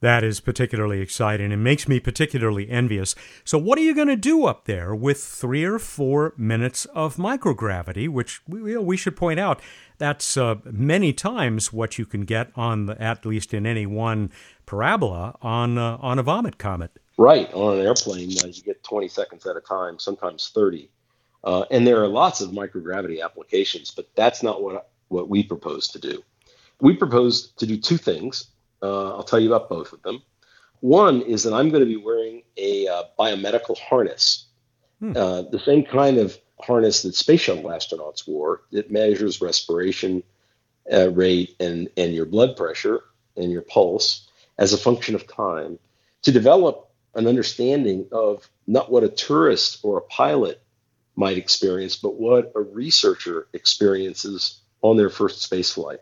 That 0.00 0.24
is 0.24 0.40
particularly 0.40 1.02
exciting 1.02 1.52
and 1.52 1.62
makes 1.62 1.86
me 1.86 2.00
particularly 2.00 2.70
envious. 2.70 3.14
So, 3.44 3.58
what 3.58 3.78
are 3.78 3.82
you 3.82 3.94
going 3.94 4.08
to 4.08 4.16
do 4.16 4.46
up 4.46 4.64
there 4.64 4.94
with 4.94 5.22
three 5.22 5.62
or 5.62 5.78
four 5.78 6.32
minutes 6.38 6.86
of 6.86 7.16
microgravity, 7.16 8.08
which 8.08 8.40
we, 8.48 8.76
we 8.78 8.96
should 8.96 9.14
point 9.14 9.38
out 9.38 9.60
that's 9.98 10.38
uh, 10.38 10.56
many 10.64 11.12
times 11.12 11.70
what 11.70 11.98
you 11.98 12.06
can 12.06 12.22
get 12.22 12.50
on 12.56 12.86
the, 12.86 13.00
at 13.00 13.26
least 13.26 13.52
in 13.52 13.66
any 13.66 13.84
one 13.84 14.32
parabola 14.64 15.36
on 15.42 15.76
uh, 15.76 15.98
on 16.00 16.18
a 16.18 16.22
Vomit 16.22 16.56
comet. 16.56 16.98
Right 17.18 17.52
on 17.52 17.78
an 17.78 17.84
airplane, 17.84 18.30
uh, 18.42 18.46
you 18.46 18.62
get 18.62 18.82
20 18.82 19.08
seconds 19.08 19.44
at 19.44 19.54
a 19.54 19.60
time, 19.60 19.98
sometimes 19.98 20.50
30, 20.54 20.90
uh, 21.44 21.64
and 21.70 21.86
there 21.86 22.02
are 22.02 22.08
lots 22.08 22.40
of 22.40 22.50
microgravity 22.50 23.22
applications, 23.22 23.90
but 23.90 24.08
that's 24.14 24.42
not 24.42 24.62
what 24.62 24.90
what 25.08 25.28
we 25.28 25.42
propose 25.42 25.88
to 25.88 25.98
do. 25.98 26.22
We 26.80 26.94
propose 26.94 27.48
to 27.52 27.66
do 27.66 27.76
two 27.76 27.96
things. 27.96 28.46
Uh, 28.82 29.16
I'll 29.16 29.24
tell 29.24 29.40
you 29.40 29.52
about 29.52 29.68
both 29.68 29.92
of 29.92 30.02
them. 30.02 30.22
One 30.80 31.22
is 31.22 31.42
that 31.42 31.52
I'm 31.52 31.68
going 31.70 31.82
to 31.82 31.86
be 31.86 31.96
wearing 31.96 32.42
a 32.56 32.86
uh, 32.86 33.02
biomedical 33.18 33.76
harness, 33.76 34.46
hmm. 35.00 35.12
the 35.12 35.60
same 35.64 35.84
kind 35.84 36.16
of 36.16 36.38
harness 36.62 37.02
that 37.02 37.14
space 37.14 37.40
shuttle 37.40 37.64
astronauts 37.64 38.26
wore 38.26 38.62
that 38.70 38.90
measures 38.90 39.40
respiration 39.40 40.22
uh, 40.92 41.10
rate 41.10 41.56
and, 41.60 41.88
and 41.96 42.14
your 42.14 42.26
blood 42.26 42.56
pressure 42.56 43.00
and 43.36 43.50
your 43.50 43.62
pulse 43.62 44.28
as 44.58 44.72
a 44.72 44.78
function 44.78 45.14
of 45.14 45.26
time 45.26 45.78
to 46.22 46.32
develop 46.32 46.90
an 47.14 47.26
understanding 47.26 48.06
of 48.12 48.48
not 48.66 48.90
what 48.90 49.04
a 49.04 49.08
tourist 49.08 49.78
or 49.82 49.98
a 49.98 50.02
pilot 50.02 50.62
might 51.20 51.38
experience, 51.38 51.96
but 51.96 52.14
what 52.14 52.52
a 52.56 52.60
researcher 52.60 53.46
experiences 53.52 54.60
on 54.82 54.96
their 54.96 55.10
first 55.10 55.42
space 55.42 55.70
flight. 55.72 56.00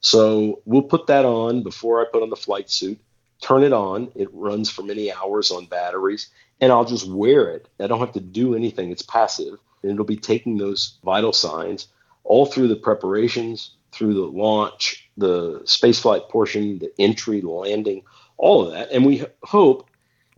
So 0.00 0.62
we'll 0.64 0.82
put 0.82 1.06
that 1.08 1.24
on 1.24 1.62
before 1.62 2.00
I 2.00 2.06
put 2.10 2.22
on 2.22 2.30
the 2.30 2.36
flight 2.36 2.70
suit, 2.70 2.98
turn 3.40 3.62
it 3.62 3.72
on. 3.72 4.10
It 4.16 4.28
runs 4.32 4.70
for 4.70 4.82
many 4.82 5.12
hours 5.12 5.50
on 5.50 5.66
batteries, 5.66 6.30
and 6.60 6.72
I'll 6.72 6.84
just 6.84 7.08
wear 7.08 7.50
it. 7.50 7.68
I 7.78 7.86
don't 7.86 8.00
have 8.00 8.12
to 8.12 8.20
do 8.20 8.54
anything, 8.54 8.90
it's 8.90 9.02
passive 9.02 9.58
and 9.82 9.92
it'll 9.92 10.04
be 10.04 10.16
taking 10.16 10.56
those 10.56 10.98
vital 11.04 11.32
signs 11.32 11.88
all 12.24 12.46
through 12.46 12.68
the 12.68 12.76
preparations, 12.76 13.76
through 13.92 14.14
the 14.14 14.20
launch, 14.20 15.08
the 15.16 15.60
spaceflight 15.60 16.28
portion, 16.28 16.78
the 16.78 16.92
entry, 16.98 17.40
the 17.40 17.48
landing, 17.48 18.02
all 18.36 18.66
of 18.66 18.72
that. 18.72 18.90
And 18.90 19.06
we 19.06 19.24
hope 19.42 19.88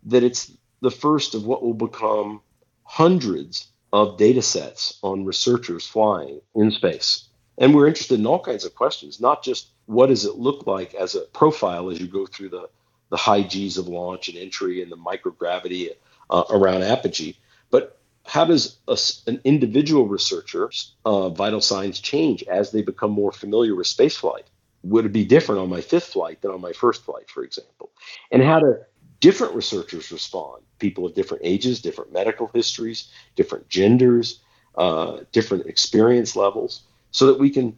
that 0.04 0.22
it's 0.22 0.52
the 0.82 0.90
first 0.90 1.34
of 1.34 1.44
what 1.44 1.62
will 1.62 1.74
become 1.74 2.40
hundreds 2.84 3.68
of 3.92 4.16
data 4.16 4.42
sets 4.42 4.98
on 5.02 5.24
researchers 5.24 5.86
flying 5.86 6.40
in 6.54 6.70
space. 6.70 7.28
And 7.58 7.74
we're 7.74 7.88
interested 7.88 8.18
in 8.18 8.26
all 8.26 8.40
kinds 8.40 8.64
of 8.64 8.74
questions, 8.74 9.20
not 9.20 9.42
just 9.42 9.68
what 9.86 10.06
does 10.06 10.24
it 10.24 10.36
look 10.36 10.66
like 10.66 10.94
as 10.94 11.14
a 11.14 11.22
profile 11.22 11.90
as 11.90 12.00
you 12.00 12.06
go 12.06 12.26
through 12.26 12.50
the, 12.50 12.68
the 13.10 13.16
high 13.16 13.42
G's 13.42 13.76
of 13.76 13.88
launch 13.88 14.28
and 14.28 14.38
entry 14.38 14.82
and 14.82 14.90
the 14.90 14.96
microgravity 14.96 15.90
uh, 16.30 16.44
around 16.50 16.82
apogee, 16.84 17.36
but 17.70 17.98
how 18.24 18.44
does 18.44 18.78
a, 18.86 18.96
an 19.26 19.40
individual 19.44 20.06
researcher's 20.06 20.94
uh, 21.04 21.28
vital 21.30 21.60
signs 21.60 22.00
change 22.00 22.44
as 22.44 22.70
they 22.70 22.82
become 22.82 23.10
more 23.10 23.32
familiar 23.32 23.74
with 23.74 23.86
spaceflight? 23.86 24.44
Would 24.84 25.06
it 25.06 25.12
be 25.12 25.24
different 25.24 25.60
on 25.60 25.68
my 25.68 25.80
fifth 25.80 26.06
flight 26.06 26.40
than 26.40 26.52
on 26.52 26.60
my 26.60 26.72
first 26.72 27.04
flight, 27.04 27.28
for 27.28 27.42
example? 27.42 27.90
And 28.30 28.42
how 28.42 28.60
do 28.60 28.76
different 29.20 29.54
researchers 29.54 30.10
respond? 30.10 30.62
People 30.78 31.06
of 31.06 31.14
different 31.14 31.42
ages, 31.44 31.80
different 31.80 32.12
medical 32.12 32.48
histories, 32.48 33.10
different 33.36 33.68
genders, 33.68 34.40
uh, 34.76 35.18
different 35.32 35.66
experience 35.66 36.36
levels, 36.36 36.82
so 37.10 37.26
that 37.26 37.38
we 37.38 37.50
can 37.50 37.76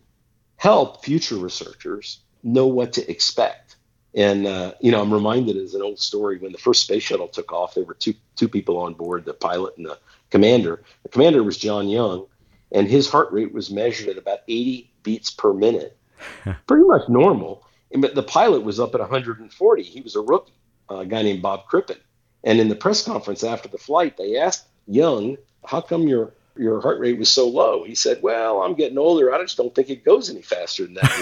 help 0.56 1.04
future 1.04 1.36
researchers 1.36 2.20
know 2.42 2.66
what 2.66 2.92
to 2.94 3.10
expect. 3.10 3.76
And 4.14 4.46
uh, 4.46 4.74
you 4.80 4.90
know, 4.90 5.00
I'm 5.00 5.12
reminded 5.12 5.56
as 5.56 5.74
an 5.74 5.82
old 5.82 5.98
story 5.98 6.38
when 6.38 6.52
the 6.52 6.58
first 6.58 6.82
space 6.82 7.02
shuttle 7.02 7.28
took 7.28 7.52
off, 7.52 7.74
there 7.74 7.84
were 7.84 7.94
two 7.94 8.14
two 8.36 8.48
people 8.48 8.78
on 8.78 8.94
board, 8.94 9.24
the 9.24 9.34
pilot 9.34 9.74
and 9.76 9.86
the 9.86 9.98
commander. 10.30 10.82
The 11.02 11.08
commander 11.08 11.42
was 11.42 11.56
John 11.56 11.88
Young, 11.88 12.26
and 12.72 12.88
his 12.88 13.08
heart 13.08 13.32
rate 13.32 13.52
was 13.52 13.70
measured 13.70 14.08
at 14.08 14.18
about 14.18 14.40
80 14.48 14.90
beats 15.02 15.30
per 15.30 15.52
minute, 15.52 15.96
pretty 16.66 16.84
much 16.86 17.08
normal. 17.08 17.64
But 17.94 18.14
the 18.14 18.22
pilot 18.22 18.62
was 18.62 18.80
up 18.80 18.94
at 18.94 19.00
140. 19.00 19.82
He 19.82 20.00
was 20.00 20.16
a 20.16 20.20
rookie, 20.20 20.52
a 20.88 21.06
guy 21.06 21.22
named 21.22 21.42
Bob 21.42 21.66
Crippen. 21.66 21.98
And 22.44 22.60
in 22.60 22.68
the 22.68 22.74
press 22.74 23.04
conference 23.04 23.44
after 23.44 23.68
the 23.68 23.78
flight, 23.78 24.16
they 24.16 24.36
asked 24.36 24.66
Young, 24.86 25.36
"How 25.64 25.80
come 25.80 26.08
your 26.08 26.34
your 26.56 26.80
heart 26.80 26.98
rate 26.98 27.18
was 27.18 27.30
so 27.30 27.48
low?" 27.48 27.84
He 27.84 27.94
said, 27.94 28.22
"Well, 28.22 28.62
I'm 28.62 28.74
getting 28.74 28.98
older. 28.98 29.32
I 29.32 29.40
just 29.42 29.56
don't 29.56 29.74
think 29.74 29.90
it 29.90 30.04
goes 30.04 30.28
any 30.28 30.42
faster 30.42 30.84
than 30.84 30.94
that 30.94 31.12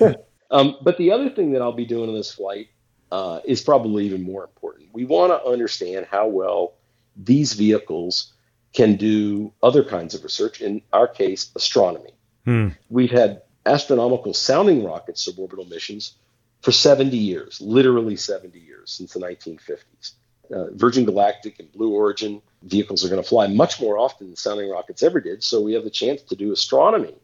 anymore." 0.00 0.18
um, 0.50 0.76
but 0.82 0.96
the 0.96 1.10
other 1.10 1.28
thing 1.28 1.52
that 1.52 1.62
I'll 1.62 1.72
be 1.72 1.86
doing 1.86 2.08
on 2.08 2.14
this 2.14 2.32
flight 2.32 2.68
uh, 3.10 3.40
is 3.44 3.62
probably 3.62 4.06
even 4.06 4.22
more 4.22 4.44
important. 4.44 4.90
We 4.92 5.04
want 5.04 5.32
to 5.32 5.44
understand 5.48 6.06
how 6.10 6.28
well 6.28 6.74
these 7.16 7.52
vehicles 7.52 8.32
can 8.72 8.96
do 8.96 9.52
other 9.62 9.84
kinds 9.84 10.14
of 10.14 10.24
research, 10.24 10.60
in 10.60 10.82
our 10.92 11.06
case, 11.06 11.50
astronomy. 11.54 12.10
Hmm. 12.44 12.70
We've 12.90 13.10
had 13.10 13.42
astronomical 13.66 14.34
sounding 14.34 14.84
rockets 14.84 15.26
suborbital 15.26 15.68
missions 15.68 16.16
for 16.64 16.72
70 16.72 17.14
years, 17.14 17.60
literally 17.60 18.16
70 18.16 18.58
years, 18.58 18.90
since 18.90 19.12
the 19.12 19.20
1950s. 19.20 20.12
Uh, 20.50 20.70
Virgin 20.72 21.04
Galactic 21.04 21.60
and 21.60 21.70
Blue 21.70 21.92
Origin 21.92 22.40
vehicles 22.62 23.04
are 23.04 23.10
going 23.10 23.22
to 23.22 23.28
fly 23.28 23.46
much 23.46 23.82
more 23.82 23.98
often 23.98 24.28
than 24.28 24.36
sounding 24.36 24.70
rockets 24.70 25.02
ever 25.02 25.20
did, 25.20 25.44
so 25.44 25.60
we 25.60 25.74
have 25.74 25.84
the 25.84 25.90
chance 25.90 26.22
to 26.22 26.34
do 26.34 26.52
astronomy 26.52 27.14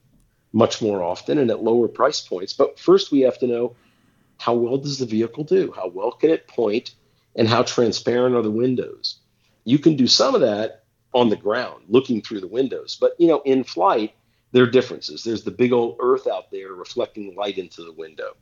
much 0.52 0.82
more 0.82 1.02
often 1.02 1.38
and 1.38 1.50
at 1.50 1.62
lower 1.62 1.88
price 1.88 2.20
points. 2.20 2.52
But 2.52 2.78
first, 2.78 3.11
we 3.11 3.20
have 3.20 3.38
to 3.38 3.47
know 3.47 3.76
how 4.37 4.52
well 4.54 4.76
does 4.76 4.99
the 4.99 5.06
vehicle 5.06 5.44
do? 5.44 5.73
How 5.75 5.88
well 5.88 6.12
can 6.12 6.28
it 6.28 6.47
point? 6.47 6.94
And 7.35 7.49
how 7.49 7.62
transparent 7.62 8.35
are 8.35 8.42
the 8.42 8.50
windows? 8.50 9.20
You 9.64 9.78
can 9.78 9.97
do 9.97 10.06
some 10.06 10.35
of 10.35 10.42
that 10.42 10.85
on 11.14 11.30
the 11.30 11.37
ground, 11.37 11.85
looking 11.88 12.20
through 12.20 12.40
the 12.40 12.49
windows. 12.49 12.99
But 13.00 13.14
you 13.18 13.28
know, 13.28 13.40
in 13.47 13.64
flight, 13.64 14.14
there 14.52 14.64
are 14.64 14.71
differences. 14.71 15.23
There's 15.23 15.45
the 15.45 15.50
big 15.50 15.73
old 15.73 15.97
Earth 16.00 16.26
out 16.26 16.50
there 16.50 16.73
reflecting 16.73 17.35
light 17.35 17.59
into 17.59 17.83
the 17.83 17.92
window. 17.92 18.37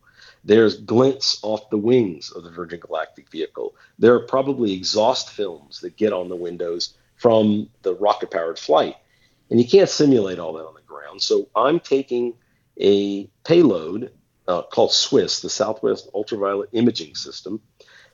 There's 0.44 0.76
glints 0.76 1.38
off 1.42 1.70
the 1.70 1.78
wings 1.78 2.30
of 2.30 2.44
the 2.44 2.50
Virgin 2.50 2.80
Galactic 2.80 3.30
vehicle. 3.30 3.74
There 3.98 4.14
are 4.14 4.26
probably 4.26 4.72
exhaust 4.72 5.30
films 5.30 5.80
that 5.80 5.96
get 5.96 6.12
on 6.12 6.28
the 6.28 6.36
windows 6.36 6.94
from 7.16 7.68
the 7.82 7.94
rocket 7.94 8.30
powered 8.30 8.58
flight. 8.58 8.96
And 9.50 9.60
you 9.60 9.68
can't 9.68 9.88
simulate 9.88 10.38
all 10.38 10.54
that 10.54 10.66
on 10.66 10.74
the 10.74 10.80
ground. 10.82 11.22
So 11.22 11.48
I'm 11.54 11.80
taking 11.80 12.34
a 12.80 13.26
payload 13.44 14.12
uh, 14.46 14.62
called 14.62 14.92
SWUIS, 14.92 15.42
the 15.42 15.50
Southwest 15.50 16.08
Ultraviolet 16.14 16.70
Imaging 16.72 17.14
System, 17.14 17.60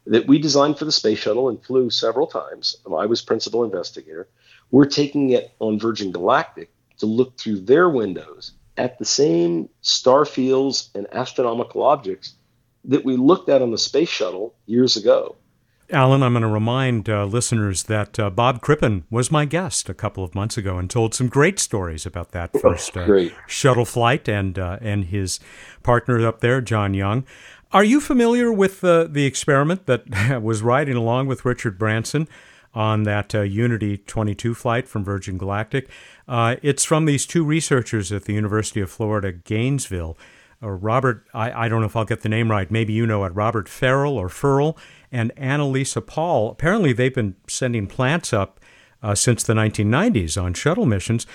that 0.07 0.27
we 0.27 0.39
designed 0.39 0.79
for 0.79 0.85
the 0.85 0.93
space 0.93 1.19
shuttle 1.19 1.49
and 1.49 1.63
flew 1.63 1.91
several 1.91 2.27
times. 2.27 2.77
I 2.87 3.07
was 3.07 3.23
principal 3.23 3.65
investigator. 3.65 4.29
We're 4.71 4.87
taking 4.87 5.31
it 5.31 5.55
on 5.61 5.79
Virgin 5.79 6.13
Galactic 6.13 6.74
to 6.99 7.07
look 7.07 7.39
through 7.39 7.61
their 7.61 7.89
windows 7.89 8.53
at 8.77 8.99
the 8.99 9.05
same 9.05 9.69
star 9.83 10.25
fields 10.25 10.91
and 10.95 11.07
astronomical 11.13 11.83
objects 11.83 12.35
that 12.85 13.05
we 13.05 13.17
looked 13.17 13.49
at 13.49 13.63
on 13.63 13.71
the 13.71 13.79
space 13.79 14.09
shuttle 14.09 14.55
years 14.67 14.97
ago. 14.97 15.37
Alan, 15.91 16.23
I'm 16.23 16.33
going 16.33 16.43
to 16.43 16.49
remind 16.49 17.11
uh, 17.11 17.27
listeners 17.27 17.85
that 17.85 18.19
uh, 18.19 18.31
Bob 18.31 18.63
Crippen 18.63 19.05
was 19.11 19.31
my 19.31 19.45
guest 19.45 19.89
a 19.89 19.95
couple 19.95 20.25
of 20.25 20.35
months 20.35 20.57
ago 20.57 20.79
and 20.79 20.89
told 20.89 21.15
some 21.15 21.29
great 21.29 21.59
stories 21.59 22.07
about 22.07 22.33
that 22.33 22.51
oh, 22.55 22.59
first 22.59 22.97
uh, 22.97 23.29
shuttle 23.47 23.85
flight 23.85 24.27
and 24.29 24.59
uh, 24.59 24.79
and 24.81 25.07
his 25.07 25.41
partner 25.83 26.27
up 26.27 26.41
there, 26.41 26.63
John 26.63 26.95
Young. 26.95 27.25
Are 27.71 27.85
you 27.85 28.01
familiar 28.01 28.53
with 28.53 28.83
uh, 28.83 29.05
the 29.05 29.27
experiment 29.27 29.87
that 29.87 30.41
was 30.43 30.63
riding 30.63 30.97
along 30.97 31.27
with 31.27 31.45
Richard 31.45 31.79
Branson 31.79 32.29
on 32.75 33.05
that 33.05 33.35
uh, 33.35 33.43
Unity 33.43 33.99
22 33.99 34.55
flight 34.55 34.89
from 34.89 35.05
Virgin 35.05 35.39
Galactic? 35.39 35.89
it's 36.29 36.85
from 36.85 37.05
these 37.05 37.27
two 37.27 37.45
researchers 37.45 38.11
at 38.13 38.25
the 38.25 38.33
University 38.33 38.81
of 38.81 38.91
Florida, 38.91 39.33
Gainesville. 39.33 40.17
Robert, 40.61 41.27
I, 41.35 41.67
I 41.67 41.69
don't 41.69 41.81
know 41.81 41.87
if 41.87 41.97
I'll 41.97 42.05
get 42.05 42.23
the 42.23 42.29
name 42.29 42.51
right. 42.51 42.71
Maybe 42.71 42.95
you 42.95 43.07
know 43.07 43.25
it. 43.25 43.35
Robert 43.35 43.69
Farrell 43.69 44.17
or 44.17 44.29
Ferl 44.29 44.79
and 45.13 45.31
Anna-Lisa 45.37 46.01
Paul. 46.01 46.51
Apparently, 46.51 46.93
they've 46.93 47.15
been 47.15 47.37
sending 47.47 47.87
plants 47.87 48.33
up 48.33 48.61
uh, 49.03 49.15
since 49.15 49.43
the 49.43 49.53
1990s 49.53 50.43
on 50.43 50.55
shuttle 50.55 50.87
missions. 50.87 51.27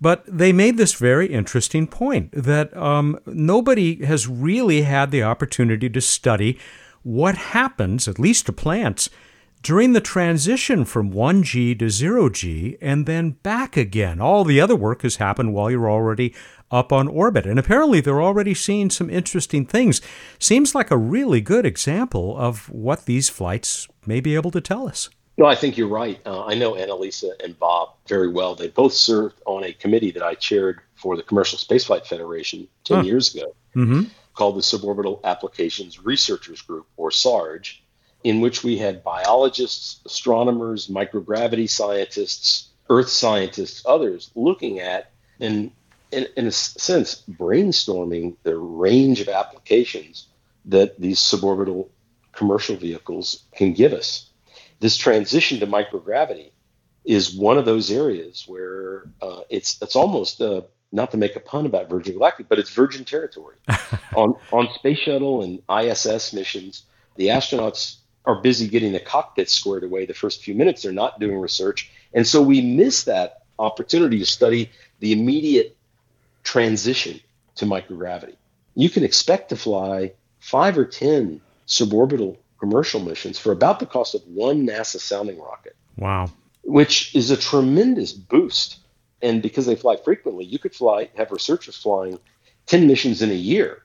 But 0.00 0.24
they 0.26 0.52
made 0.52 0.76
this 0.76 0.94
very 0.94 1.26
interesting 1.26 1.86
point 1.86 2.30
that 2.32 2.74
um, 2.76 3.18
nobody 3.26 4.04
has 4.04 4.28
really 4.28 4.82
had 4.82 5.10
the 5.10 5.22
opportunity 5.22 5.88
to 5.88 6.00
study 6.00 6.58
what 7.02 7.36
happens, 7.36 8.06
at 8.06 8.18
least 8.18 8.46
to 8.46 8.52
plants, 8.52 9.08
during 9.66 9.94
the 9.94 10.00
transition 10.00 10.84
from 10.84 11.12
1G 11.12 11.76
to 11.76 11.86
0G 11.86 12.78
and 12.80 13.04
then 13.04 13.30
back 13.30 13.76
again. 13.76 14.20
All 14.20 14.44
the 14.44 14.60
other 14.60 14.76
work 14.76 15.02
has 15.02 15.16
happened 15.16 15.54
while 15.54 15.72
you're 15.72 15.90
already 15.90 16.32
up 16.70 16.92
on 16.92 17.08
orbit. 17.08 17.46
And 17.46 17.58
apparently, 17.58 18.00
they're 18.00 18.22
already 18.22 18.54
seeing 18.54 18.90
some 18.90 19.10
interesting 19.10 19.66
things. 19.66 20.00
Seems 20.38 20.76
like 20.76 20.92
a 20.92 20.96
really 20.96 21.40
good 21.40 21.66
example 21.66 22.38
of 22.38 22.70
what 22.70 23.06
these 23.06 23.28
flights 23.28 23.88
may 24.06 24.20
be 24.20 24.36
able 24.36 24.52
to 24.52 24.60
tell 24.60 24.86
us. 24.86 25.10
No, 25.36 25.46
I 25.46 25.56
think 25.56 25.76
you're 25.76 25.88
right. 25.88 26.20
Uh, 26.24 26.44
I 26.44 26.54
know 26.54 26.76
Anna-Lisa 26.76 27.32
and 27.42 27.58
Bob 27.58 27.94
very 28.06 28.28
well. 28.28 28.54
They 28.54 28.68
both 28.68 28.92
served 28.92 29.42
on 29.46 29.64
a 29.64 29.72
committee 29.72 30.12
that 30.12 30.22
I 30.22 30.34
chaired 30.34 30.78
for 30.94 31.16
the 31.16 31.24
Commercial 31.24 31.58
Spaceflight 31.58 32.06
Federation 32.06 32.68
10 32.84 32.98
huh. 32.98 33.02
years 33.02 33.34
ago 33.34 33.52
mm-hmm. 33.74 34.02
called 34.34 34.58
the 34.58 34.60
Suborbital 34.60 35.24
Applications 35.24 36.04
Researchers 36.04 36.62
Group, 36.62 36.86
or 36.96 37.10
SARG, 37.10 37.80
in 38.26 38.40
which 38.40 38.64
we 38.64 38.76
had 38.76 39.04
biologists, 39.04 40.00
astronomers, 40.04 40.88
microgravity 40.88 41.70
scientists, 41.70 42.70
earth 42.90 43.08
scientists, 43.08 43.84
others 43.86 44.32
looking 44.34 44.80
at 44.80 45.12
and 45.38 45.70
in, 46.10 46.26
in 46.36 46.48
a 46.48 46.50
sense 46.50 47.22
brainstorming 47.30 48.34
the 48.42 48.56
range 48.58 49.20
of 49.20 49.28
applications 49.28 50.26
that 50.64 51.00
these 51.00 51.20
suborbital 51.20 51.88
commercial 52.32 52.74
vehicles 52.74 53.44
can 53.54 53.72
give 53.72 53.92
us. 53.92 54.28
This 54.80 54.96
transition 54.96 55.60
to 55.60 55.66
microgravity 55.68 56.50
is 57.04 57.32
one 57.32 57.58
of 57.58 57.64
those 57.64 57.92
areas 57.92 58.42
where 58.48 59.04
uh, 59.22 59.42
it's 59.50 59.80
it's 59.80 59.94
almost 59.94 60.40
uh, 60.40 60.62
not 60.90 61.12
to 61.12 61.16
make 61.16 61.36
a 61.36 61.40
pun 61.40 61.64
about 61.64 61.88
Virgin 61.88 62.14
Galactic, 62.14 62.48
but 62.48 62.58
it's 62.58 62.70
virgin 62.70 63.04
territory. 63.04 63.54
on 64.16 64.34
on 64.50 64.68
space 64.74 64.98
shuttle 64.98 65.44
and 65.44 65.62
ISS 65.70 66.32
missions, 66.32 66.86
the 67.14 67.28
astronauts 67.28 67.98
are 68.26 68.40
busy 68.42 68.68
getting 68.68 68.92
the 68.92 69.00
cockpit 69.00 69.48
squared 69.48 69.84
away. 69.84 70.04
The 70.04 70.14
first 70.14 70.42
few 70.42 70.54
minutes, 70.54 70.82
they're 70.82 70.92
not 70.92 71.20
doing 71.20 71.38
research, 71.38 71.90
and 72.12 72.26
so 72.26 72.42
we 72.42 72.60
miss 72.60 73.04
that 73.04 73.42
opportunity 73.58 74.18
to 74.18 74.26
study 74.26 74.70
the 75.00 75.12
immediate 75.12 75.76
transition 76.42 77.20
to 77.56 77.64
microgravity. 77.64 78.36
You 78.74 78.90
can 78.90 79.04
expect 79.04 79.48
to 79.50 79.56
fly 79.56 80.12
five 80.40 80.76
or 80.76 80.84
ten 80.84 81.40
suborbital 81.66 82.36
commercial 82.58 83.00
missions 83.00 83.38
for 83.38 83.52
about 83.52 83.80
the 83.80 83.86
cost 83.86 84.14
of 84.14 84.22
one 84.26 84.66
NASA 84.66 85.00
sounding 85.00 85.38
rocket. 85.40 85.76
Wow. 85.96 86.30
Which 86.62 87.14
is 87.14 87.30
a 87.30 87.36
tremendous 87.36 88.12
boost. 88.12 88.78
And 89.22 89.42
because 89.42 89.66
they 89.66 89.76
fly 89.76 89.96
frequently, 89.96 90.44
you 90.44 90.58
could 90.58 90.74
fly, 90.74 91.10
have 91.16 91.32
researchers 91.32 91.76
flying 91.76 92.18
10 92.66 92.86
missions 92.86 93.22
in 93.22 93.30
a 93.30 93.34
year. 93.34 93.82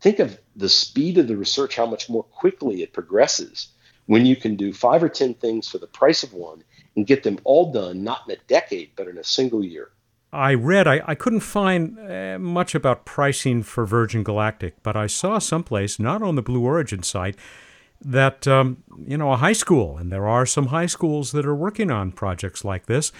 Think 0.00 0.20
of 0.20 0.38
the 0.54 0.68
speed 0.68 1.18
of 1.18 1.26
the 1.26 1.36
research, 1.36 1.74
how 1.74 1.86
much 1.86 2.08
more 2.08 2.22
quickly 2.22 2.82
it 2.82 2.92
progresses 2.92 3.68
when 4.08 4.24
you 4.24 4.34
can 4.34 4.56
do 4.56 4.72
five 4.72 5.02
or 5.02 5.08
10 5.08 5.34
things 5.34 5.68
for 5.68 5.76
the 5.76 5.86
price 5.86 6.22
of 6.22 6.32
one 6.32 6.64
and 6.96 7.06
get 7.06 7.22
them 7.22 7.38
all 7.44 7.70
done, 7.70 8.02
not 8.02 8.22
in 8.26 8.34
a 8.34 8.40
decade, 8.48 8.90
but 8.96 9.06
in 9.06 9.18
a 9.18 9.24
single 9.24 9.62
year. 9.62 9.90
I 10.32 10.54
read, 10.54 10.86
I, 10.86 11.02
I 11.06 11.14
couldn't 11.14 11.40
find 11.40 11.98
uh, 11.98 12.38
much 12.38 12.74
about 12.74 13.04
pricing 13.04 13.62
for 13.62 13.84
Virgin 13.84 14.22
Galactic, 14.22 14.82
but 14.82 14.96
I 14.96 15.06
saw 15.06 15.38
someplace, 15.38 15.98
not 15.98 16.22
on 16.22 16.36
the 16.36 16.42
Blue 16.42 16.64
Origin 16.64 17.02
site, 17.02 17.36
that, 18.00 18.48
um, 18.48 18.82
you 19.06 19.18
know, 19.18 19.32
a 19.32 19.36
high 19.36 19.52
school, 19.52 19.98
and 19.98 20.10
there 20.10 20.26
are 20.26 20.46
some 20.46 20.66
high 20.66 20.86
schools 20.86 21.32
that 21.32 21.46
are 21.46 21.54
working 21.54 21.90
on 21.90 22.12
projects 22.12 22.64
like 22.64 22.86
this, 22.86 23.12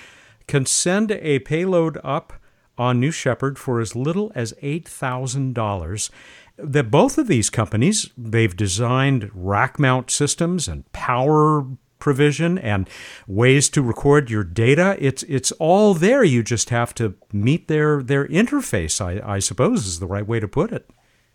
can 0.46 0.64
send 0.64 1.12
a 1.12 1.38
payload 1.40 1.98
up 2.02 2.32
on 2.78 2.98
New 2.98 3.10
Shepard 3.10 3.58
for 3.58 3.80
as 3.80 3.94
little 3.94 4.32
as 4.34 4.54
$8,000. 4.62 6.10
That 6.58 6.90
both 6.90 7.18
of 7.18 7.28
these 7.28 7.50
companies, 7.50 8.10
they've 8.16 8.56
designed 8.56 9.30
rack 9.32 9.78
mount 9.78 10.10
systems 10.10 10.66
and 10.66 10.90
power 10.92 11.64
provision 11.98 12.58
and 12.58 12.88
ways 13.26 13.68
to 13.70 13.82
record 13.82 14.30
your 14.30 14.44
data. 14.44 14.96
It's 14.98 15.22
it's 15.24 15.52
all 15.52 15.94
there. 15.94 16.24
You 16.24 16.42
just 16.42 16.70
have 16.70 16.94
to 16.94 17.14
meet 17.32 17.68
their 17.68 18.02
their 18.02 18.26
interface. 18.26 19.00
I, 19.00 19.34
I 19.36 19.38
suppose 19.38 19.86
is 19.86 20.00
the 20.00 20.06
right 20.06 20.26
way 20.26 20.40
to 20.40 20.48
put 20.48 20.72
it. 20.72 20.90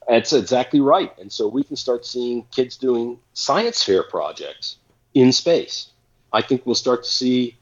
That's 0.08 0.34
exactly 0.34 0.82
right. 0.82 1.12
And 1.18 1.32
so 1.32 1.48
we 1.48 1.63
can 1.63 1.77
start 1.77 2.06
seeing 2.06 2.46
kids 2.51 2.75
doing 2.75 3.20
science 3.33 3.83
fair 3.83 4.03
projects 4.03 4.77
in 5.14 5.31
space. 5.31 5.92
I 6.33 6.42
think 6.42 6.66
we'll 6.66 6.75
start 6.75 7.03
to 7.03 7.09
see, 7.09 7.55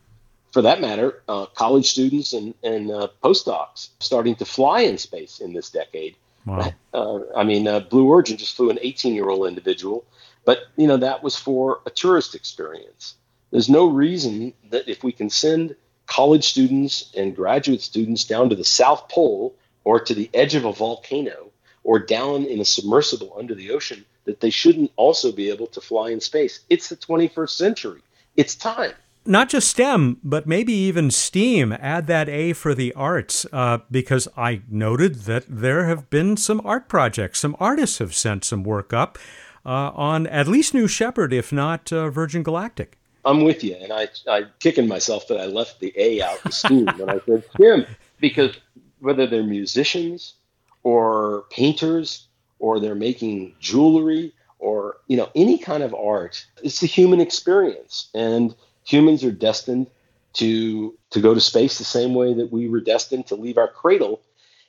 for 0.51 0.61
that 0.61 0.81
matter, 0.81 1.21
uh, 1.27 1.45
college 1.47 1.91
students 1.91 2.33
and, 2.33 2.55
and 2.63 2.89
uh, 2.89 3.09
postdocs 3.23 3.89
starting 3.99 4.35
to 4.37 4.45
fly 4.45 4.81
in 4.81 4.97
space 4.97 5.39
in 5.39 5.53
this 5.53 5.69
decade. 5.69 6.15
Wow. 6.45 6.73
Uh, 6.93 7.19
I 7.37 7.45
mean, 7.45 7.69
uh, 7.69 7.79
Blue 7.79 8.05
Origin 8.05 8.35
just 8.35 8.57
flew 8.57 8.69
an 8.69 8.77
18 8.81 9.15
year 9.15 9.29
old 9.29 9.47
individual 9.47 10.03
but 10.45 10.67
you 10.75 10.87
know 10.87 10.97
that 10.97 11.23
was 11.23 11.35
for 11.35 11.81
a 11.85 11.89
tourist 11.89 12.35
experience. 12.35 13.15
There's 13.51 13.69
no 13.69 13.85
reason 13.85 14.53
that 14.69 14.87
if 14.87 15.03
we 15.03 15.11
can 15.11 15.29
send 15.29 15.75
college 16.07 16.45
students 16.45 17.11
and 17.15 17.35
graduate 17.35 17.81
students 17.81 18.23
down 18.23 18.49
to 18.49 18.55
the 18.55 18.63
South 18.63 19.09
Pole 19.09 19.55
or 19.83 19.99
to 19.99 20.13
the 20.13 20.29
edge 20.33 20.55
of 20.55 20.65
a 20.65 20.73
volcano 20.73 21.51
or 21.83 21.99
down 21.99 22.45
in 22.45 22.59
a 22.59 22.65
submersible 22.65 23.35
under 23.37 23.55
the 23.55 23.71
ocean, 23.71 24.05
that 24.25 24.39
they 24.39 24.49
shouldn't 24.49 24.91
also 24.95 25.31
be 25.31 25.49
able 25.49 25.67
to 25.67 25.81
fly 25.81 26.09
in 26.09 26.19
space. 26.19 26.61
It's 26.69 26.89
the 26.89 26.95
21st 26.95 27.49
century. 27.49 28.01
It's 28.35 28.55
time. 28.55 28.93
Not 29.25 29.49
just 29.49 29.69
STEM, 29.69 30.17
but 30.23 30.47
maybe 30.47 30.73
even 30.73 31.11
STEAM. 31.11 31.73
Add 31.73 32.07
that 32.07 32.27
A 32.27 32.53
for 32.53 32.73
the 32.73 32.91
arts, 32.93 33.45
uh, 33.53 33.79
because 33.91 34.27
I 34.35 34.61
noted 34.67 35.15
that 35.25 35.45
there 35.47 35.85
have 35.85 36.09
been 36.09 36.37
some 36.37 36.59
art 36.65 36.89
projects. 36.89 37.39
Some 37.39 37.55
artists 37.59 37.99
have 37.99 38.15
sent 38.15 38.43
some 38.43 38.63
work 38.63 38.93
up 38.93 39.19
uh, 39.63 39.91
on 39.93 40.25
at 40.27 40.47
least 40.47 40.73
New 40.73 40.87
Shepard, 40.87 41.33
if 41.33 41.51
not 41.51 41.93
uh, 41.93 42.09
Virgin 42.09 42.41
Galactic. 42.41 42.97
I'm 43.23 43.43
with 43.43 43.63
you, 43.63 43.75
and 43.75 43.93
I 43.93 44.07
I 44.27 44.45
kicking 44.59 44.87
myself 44.87 45.27
that 45.27 45.39
I 45.39 45.45
left 45.45 45.79
the 45.79 45.93
A 45.95 46.21
out 46.23 46.41
the 46.43 46.51
steam 46.51 46.87
when 46.97 47.09
I 47.09 47.19
said 47.27 47.43
Tim, 47.55 47.85
because 48.19 48.57
whether 48.99 49.27
they're 49.27 49.43
musicians 49.43 50.33
or 50.81 51.45
painters 51.51 52.27
or 52.57 52.79
they're 52.79 52.95
making 52.95 53.53
jewelry 53.59 54.33
or 54.57 54.97
you 55.07 55.17
know 55.17 55.29
any 55.35 55.59
kind 55.59 55.83
of 55.83 55.93
art, 55.93 56.43
it's 56.63 56.79
the 56.79 56.87
human 56.87 57.21
experience, 57.21 58.09
and 58.15 58.55
humans 58.83 59.23
are 59.23 59.31
destined 59.31 59.87
to 60.33 60.97
to 61.11 61.21
go 61.21 61.33
to 61.33 61.41
space 61.41 61.77
the 61.77 61.83
same 61.83 62.13
way 62.13 62.33
that 62.33 62.51
we 62.51 62.69
were 62.69 62.81
destined 62.81 63.27
to 63.27 63.35
leave 63.35 63.57
our 63.57 63.67
cradle 63.67 64.21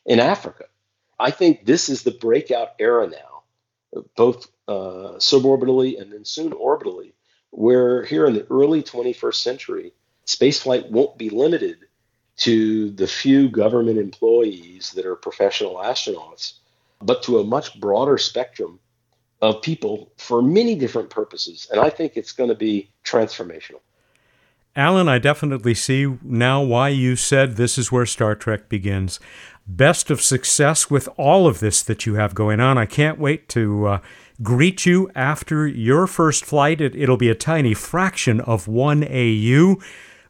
in 0.05 0.20
Africa. 0.20 0.64
I 1.18 1.31
think 1.31 1.64
this 1.64 1.88
is 1.88 2.03
the 2.03 2.11
breakout 2.11 2.70
era 2.79 3.09
now, 3.09 4.03
both 4.16 4.51
uh, 4.66 5.18
suborbitally 5.18 6.01
and 6.01 6.12
then 6.12 6.25
soon 6.25 6.51
orbitally, 6.51 7.12
where 7.51 8.05
here 8.05 8.27
in 8.27 8.35
the 8.35 8.46
early 8.51 8.83
21st 8.83 9.35
century, 9.35 9.92
spaceflight 10.27 10.90
won't 10.90 11.16
be 11.16 11.31
limited 11.31 11.79
to 12.38 12.90
the 12.90 13.07
few 13.07 13.48
government 13.48 13.98
employees 13.98 14.90
that 14.92 15.07
are 15.07 15.14
professional 15.14 15.77
astronauts, 15.77 16.55
but 17.01 17.22
to 17.25 17.38
a 17.38 17.44
much 17.44 17.79
broader 17.79 18.18
spectrum 18.18 18.81
of 19.40 19.62
people 19.62 20.12
for 20.16 20.40
many 20.40 20.75
different 20.75 21.11
purposes. 21.11 21.68
And 21.70 21.81
I 21.81 21.90
think 21.90 22.16
it's 22.16 22.33
going 22.33 22.48
to 22.48 22.57
be 22.57 22.90
transformational. 23.05 23.81
Alan, 24.74 25.06
I 25.06 25.18
definitely 25.18 25.74
see 25.74 26.16
now 26.22 26.62
why 26.62 26.88
you 26.88 27.14
said 27.14 27.56
this 27.56 27.76
is 27.76 27.92
where 27.92 28.06
Star 28.06 28.35
Trek 28.35 28.70
begins. 28.70 29.20
Best 29.66 30.11
of 30.11 30.22
success 30.22 30.90
with 30.90 31.11
all 31.18 31.46
of 31.46 31.61
this 31.61 31.82
that 31.82 32.06
you 32.06 32.14
have 32.14 32.35
going 32.35 32.58
on. 32.58 32.78
I 32.78 32.87
can't 32.87 33.18
wait 33.18 33.50
to 33.50 33.87
uh, 33.87 33.98
greet 34.42 34.87
you 34.87 35.11
after 35.14 35.66
your 35.66 36.06
first 36.06 36.46
flight. 36.46 36.80
It, 36.80 37.06
will 37.06 37.18
be 37.18 37.28
a 37.28 37.35
tiny 37.35 37.74
fraction 37.74 38.40
of 38.40 38.66
1 38.66 39.04
AU, 39.04 39.76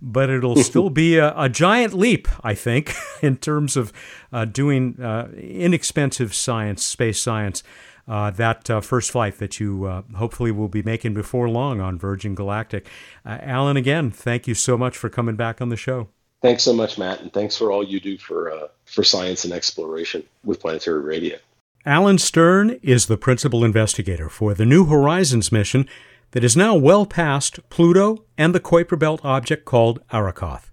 but 0.03 0.29
it'll 0.29 0.57
still 0.63 0.91
be 0.91 1.19
a, 1.19 1.33
a, 1.39 1.49
giant 1.49 1.95
leap, 1.95 2.27
I 2.43 2.55
think, 2.55 2.95
in 3.23 3.37
terms 3.37 3.77
of 3.77 3.93
uh, 4.33 4.45
doing 4.45 5.01
uh, 5.01 5.29
inexpensive 5.39 6.35
science, 6.35 6.83
space 6.83 7.21
science. 7.21 7.63
Uh, 8.09 8.31
that 8.31 8.69
uh, 8.69 8.81
first 8.81 9.11
flight 9.11 9.39
that 9.39 9.61
you 9.61 9.85
uh, 9.85 10.03
hopefully 10.17 10.51
will 10.51 10.69
be 10.69 10.83
making 10.83 11.15
before 11.15 11.49
long 11.49 11.81
on 11.81 11.99
Virgin 11.99 12.35
Galactic. 12.35 12.89
Uh, 13.25 13.39
Alan, 13.41 13.77
again, 13.77 14.11
thank 14.11 14.47
you 14.47 14.55
so 14.55 14.77
much 14.77 14.97
for 14.97 15.09
coming 15.09 15.37
back 15.37 15.61
on 15.61 15.69
the 15.69 15.77
show. 15.77 16.09
Thanks 16.41 16.65
so 16.65 16.73
much, 16.73 16.99
Matt, 16.99 17.21
and 17.21 17.33
thanks 17.33 17.57
for 17.57 17.71
all 17.71 17.85
you 17.85 18.01
do 18.01 18.19
for 18.19 18.69
for 18.85 19.05
science 19.05 19.45
and 19.45 19.53
exploration 19.53 20.25
with 20.45 20.61
Planetary 20.61 21.01
Radio. 21.01 21.39
Alan 21.85 22.19
Stern 22.19 22.79
is 22.83 23.07
the 23.07 23.17
principal 23.17 23.65
investigator 23.65 24.29
for 24.29 24.55
the 24.55 24.67
New 24.67 24.87
Horizons 24.87 25.51
mission 25.51 25.89
that 26.33 26.45
is 26.45 26.57
now 26.57 26.75
well 26.75 27.07
past 27.07 27.59
Pluto 27.71 28.25
and 28.39 28.55
the 28.55 28.61
Kuiper 28.61 28.99
Belt 28.99 29.21
object 29.25 29.65
called 29.65 30.01
Arrokoth. 30.13 30.71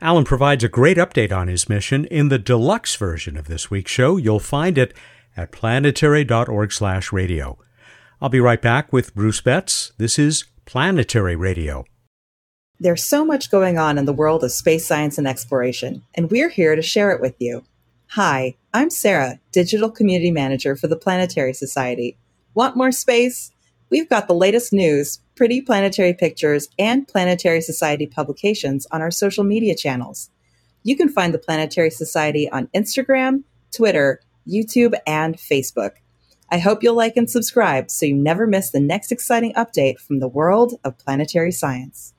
Alan 0.00 0.24
provides 0.24 0.64
a 0.64 0.68
great 0.68 0.96
update 0.96 1.30
on 1.30 1.46
his 1.46 1.68
mission 1.68 2.06
in 2.06 2.28
the 2.28 2.38
deluxe 2.38 2.96
version 2.96 3.36
of 3.36 3.46
this 3.46 3.70
week's 3.70 3.92
show. 3.92 4.16
You'll 4.16 4.40
find 4.40 4.76
it 4.76 4.94
at 5.36 5.52
planetary.org/radio. 5.52 7.58
I'll 8.20 8.28
be 8.28 8.40
right 8.40 8.62
back 8.62 8.92
with 8.92 9.14
Bruce 9.14 9.40
Betts. 9.40 9.92
This 9.98 10.18
is 10.18 10.44
Planetary 10.64 11.36
Radio. 11.36 11.84
There's 12.78 13.04
so 13.04 13.24
much 13.24 13.50
going 13.50 13.78
on 13.78 13.98
in 13.98 14.06
the 14.06 14.12
world 14.12 14.44
of 14.44 14.52
space 14.52 14.86
science 14.86 15.18
and 15.18 15.26
exploration, 15.26 16.02
and 16.14 16.30
we're 16.30 16.48
here 16.48 16.76
to 16.76 16.82
share 16.82 17.10
it 17.10 17.20
with 17.20 17.34
you. 17.38 17.64
Hi, 18.08 18.56
I'm 18.74 18.90
Sarah, 18.90 19.40
Digital 19.52 19.90
Community 19.90 20.30
Manager 20.30 20.76
for 20.76 20.86
the 20.86 20.96
Planetary 20.96 21.54
Society. 21.54 22.18
Want 22.54 22.76
more 22.76 22.92
space? 22.92 23.50
We've 23.88 24.08
got 24.08 24.28
the 24.28 24.34
latest 24.34 24.72
news, 24.72 25.20
pretty 25.34 25.60
planetary 25.60 26.12
pictures, 26.12 26.68
and 26.78 27.08
Planetary 27.08 27.60
Society 27.60 28.06
publications 28.06 28.86
on 28.90 29.00
our 29.00 29.10
social 29.10 29.44
media 29.44 29.74
channels. 29.74 30.30
You 30.82 30.96
can 30.96 31.08
find 31.08 31.32
the 31.32 31.38
Planetary 31.38 31.90
Society 31.90 32.50
on 32.50 32.68
Instagram, 32.74 33.44
Twitter, 33.70 34.20
YouTube, 34.46 34.94
and 35.06 35.36
Facebook. 35.36 35.92
I 36.50 36.58
hope 36.58 36.82
you'll 36.82 36.94
like 36.94 37.16
and 37.16 37.30
subscribe 37.30 37.90
so 37.90 38.06
you 38.06 38.14
never 38.14 38.46
miss 38.46 38.70
the 38.70 38.80
next 38.80 39.10
exciting 39.10 39.54
update 39.54 39.98
from 39.98 40.20
the 40.20 40.28
world 40.28 40.74
of 40.84 40.98
planetary 40.98 41.52
science. 41.52 42.14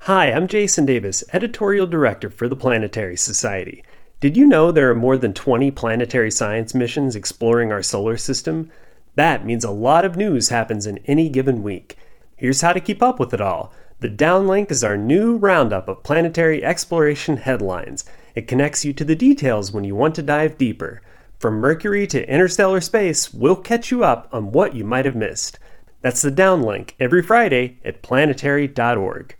Hi, 0.00 0.30
I'm 0.30 0.46
Jason 0.46 0.86
Davis, 0.86 1.24
Editorial 1.32 1.86
Director 1.86 2.30
for 2.30 2.48
the 2.48 2.54
Planetary 2.54 3.16
Society. 3.16 3.82
Did 4.20 4.36
you 4.36 4.46
know 4.46 4.70
there 4.70 4.90
are 4.90 4.94
more 4.94 5.18
than 5.18 5.34
20 5.34 5.70
planetary 5.72 6.30
science 6.30 6.74
missions 6.74 7.16
exploring 7.16 7.72
our 7.72 7.82
solar 7.82 8.16
system? 8.16 8.70
That 9.16 9.44
means 9.44 9.64
a 9.64 9.70
lot 9.70 10.04
of 10.04 10.16
news 10.16 10.50
happens 10.50 10.86
in 10.86 10.98
any 11.06 11.28
given 11.28 11.62
week. 11.62 11.96
Here's 12.36 12.60
how 12.60 12.72
to 12.72 12.80
keep 12.80 13.02
up 13.02 13.18
with 13.18 13.34
it 13.34 13.40
all. 13.40 13.72
The 13.98 14.08
downlink 14.08 14.70
is 14.70 14.84
our 14.84 14.96
new 14.96 15.36
roundup 15.36 15.88
of 15.88 16.04
planetary 16.04 16.62
exploration 16.62 17.38
headlines. 17.38 18.04
It 18.34 18.46
connects 18.46 18.84
you 18.84 18.92
to 18.92 19.04
the 19.04 19.16
details 19.16 19.72
when 19.72 19.84
you 19.84 19.96
want 19.96 20.14
to 20.16 20.22
dive 20.22 20.56
deeper. 20.58 21.00
From 21.38 21.56
Mercury 21.56 22.06
to 22.08 22.28
interstellar 22.28 22.80
space, 22.80 23.32
we'll 23.32 23.56
catch 23.56 23.90
you 23.90 24.02
up 24.02 24.28
on 24.32 24.52
what 24.52 24.74
you 24.74 24.84
might 24.84 25.04
have 25.04 25.14
missed. 25.14 25.58
That's 26.00 26.22
the 26.22 26.30
downlink 26.30 26.92
every 26.98 27.22
Friday 27.22 27.78
at 27.84 28.00
planetary.org. 28.00 29.36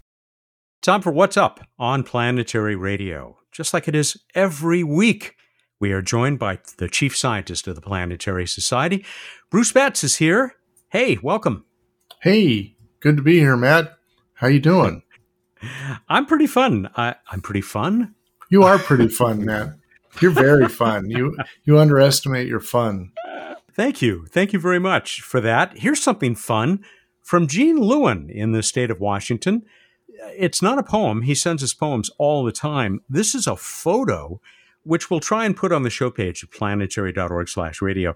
Time 0.83 1.01
for 1.01 1.11
What's 1.11 1.39
Up 1.39 1.61
on 1.79 2.03
Planetary 2.03 2.77
Radio, 2.77 3.39
just 3.51 3.73
like 3.73 3.89
it 3.89 3.95
is 3.95 4.19
every 4.35 4.85
week. 4.85 5.37
We 5.81 5.93
are 5.93 6.03
joined 6.03 6.39
by 6.39 6.59
the 6.77 6.89
chief 6.89 7.17
scientist 7.17 7.67
of 7.67 7.77
the 7.77 7.81
Planetary 7.81 8.47
Society. 8.47 9.05
Bruce 9.51 9.73
Betts 9.73 10.05
is 10.05 10.17
here. 10.17 10.55
Hey, 10.91 11.19
welcome. 11.23 11.65
Hey, 12.21 12.77
good 13.01 13.17
to 13.17 13.23
be 13.23 13.39
here, 13.39 13.57
Matt. 13.57 13.97
How 14.35 14.49
you 14.49 14.61
doing? 14.61 15.03
I'm 16.09 16.27
pretty 16.27 16.47
fun. 16.47 16.91
I, 16.95 17.15
I'm 17.31 17.41
pretty 17.41 17.63
fun. 17.63 18.15
You 18.51 18.65
are 18.65 18.79
pretty 18.79 19.09
fun, 19.09 19.47
Matt. 19.47 19.71
You're 20.21 20.31
very 20.31 20.69
fun. 20.69 21.11
You 21.11 21.37
you 21.65 21.79
underestimate 21.79 22.49
your 22.49 22.61
fun. 22.61 23.13
Thank 23.73 24.01
you. 24.01 24.27
Thank 24.31 24.53
you 24.53 24.59
very 24.59 24.79
much 24.79 25.21
for 25.21 25.41
that. 25.43 25.79
Here's 25.79 26.03
something 26.03 26.35
fun 26.35 26.85
from 27.23 27.47
Gene 27.47 27.79
Lewin 27.79 28.31
in 28.31 28.53
the 28.53 28.63
state 28.63 28.91
of 28.91 29.01
Washington. 29.01 29.63
It's 30.37 30.63
not 30.63 30.79
a 30.79 30.83
poem. 30.83 31.23
He 31.23 31.35
sends 31.35 31.63
us 31.63 31.75
poems 31.75 32.11
all 32.19 32.45
the 32.45 32.53
time. 32.53 33.01
This 33.09 33.35
is 33.35 33.47
a 33.47 33.57
photo 33.57 34.41
which 34.85 35.11
we'll 35.11 35.21
try 35.21 35.45
and 35.45 35.57
put 35.57 35.73
on 35.73 35.83
the 35.83 35.91
show 35.91 36.11
page 36.11 36.45
at 36.45 36.51
planetary.org 36.53 37.49
slash 37.49 37.83
radio. 37.83 38.15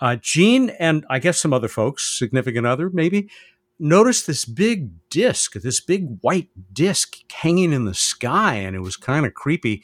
Uh, 0.00 0.16
Gene 0.16 0.70
and 0.78 1.04
I 1.08 1.18
guess 1.18 1.40
some 1.40 1.52
other 1.52 1.66
folks, 1.66 2.04
significant 2.04 2.66
other 2.66 2.90
maybe, 2.90 3.30
noticed 3.78 4.26
this 4.26 4.44
big 4.44 4.90
disc, 5.08 5.54
this 5.54 5.80
big 5.80 6.18
white 6.20 6.50
disc 6.72 7.16
hanging 7.32 7.72
in 7.72 7.86
the 7.86 7.94
sky, 7.94 8.56
and 8.56 8.76
it 8.76 8.80
was 8.80 8.96
kind 8.96 9.24
of 9.24 9.32
creepy. 9.32 9.82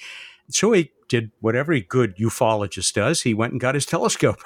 So 0.50 0.72
he 0.72 0.90
did 1.08 1.30
what 1.40 1.54
every 1.54 1.80
good 1.80 2.16
ufologist 2.16 2.94
does. 2.94 3.22
He 3.22 3.34
went 3.34 3.52
and 3.52 3.60
got 3.60 3.74
his 3.74 3.86
telescope. 3.86 4.40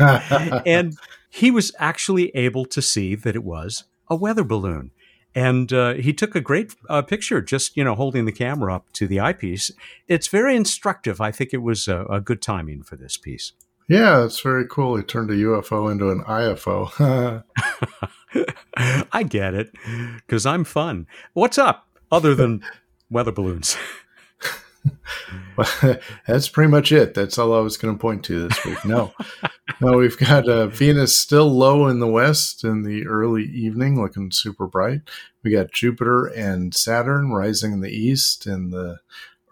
and 0.00 0.96
he 1.28 1.50
was 1.50 1.72
actually 1.78 2.30
able 2.34 2.64
to 2.66 2.80
see 2.80 3.14
that 3.14 3.36
it 3.36 3.44
was 3.44 3.84
a 4.08 4.16
weather 4.16 4.44
balloon. 4.44 4.90
And 5.34 5.70
uh, 5.70 5.94
he 5.94 6.14
took 6.14 6.34
a 6.34 6.40
great 6.40 6.74
uh, 6.88 7.02
picture, 7.02 7.42
just 7.42 7.76
you 7.76 7.84
know, 7.84 7.94
holding 7.94 8.24
the 8.24 8.32
camera 8.32 8.74
up 8.74 8.90
to 8.94 9.06
the 9.06 9.20
eyepiece. 9.20 9.70
It's 10.08 10.28
very 10.28 10.56
instructive. 10.56 11.20
I 11.20 11.30
think 11.30 11.52
it 11.52 11.62
was 11.62 11.88
a, 11.88 12.06
a 12.06 12.20
good 12.20 12.40
timing 12.40 12.82
for 12.82 12.96
this 12.96 13.18
piece. 13.18 13.52
Yeah, 13.88 14.24
it's 14.24 14.40
very 14.40 14.66
cool. 14.66 14.96
He 14.96 15.02
turned 15.02 15.30
a 15.30 15.34
UFO 15.34 15.92
into 15.92 16.10
an 16.10 16.24
IFO. 16.24 17.44
I 19.12 19.22
get 19.22 19.54
it 19.54 19.70
because 20.16 20.44
I'm 20.44 20.64
fun. 20.64 21.06
What's 21.34 21.58
up 21.58 21.86
other 22.10 22.34
than 22.34 22.62
weather 23.10 23.32
balloons? 23.32 23.76
That's 26.26 26.48
pretty 26.48 26.70
much 26.70 26.92
it. 26.92 27.14
That's 27.14 27.38
all 27.38 27.54
I 27.54 27.60
was 27.60 27.76
going 27.76 27.94
to 27.94 28.00
point 28.00 28.24
to 28.24 28.48
this 28.48 28.64
week. 28.64 28.84
No, 28.84 29.12
no, 29.80 29.96
we've 29.98 30.18
got 30.18 30.48
uh, 30.48 30.66
Venus 30.66 31.16
still 31.16 31.50
low 31.50 31.86
in 31.86 31.98
the 32.00 32.06
west 32.06 32.64
in 32.64 32.82
the 32.82 33.06
early 33.06 33.44
evening, 33.44 34.00
looking 34.00 34.30
super 34.30 34.66
bright. 34.66 35.00
We 35.42 35.50
got 35.50 35.72
Jupiter 35.72 36.26
and 36.26 36.74
Saturn 36.74 37.30
rising 37.32 37.72
in 37.72 37.80
the 37.80 37.90
east 37.90 38.46
in 38.46 38.70
the 38.70 38.98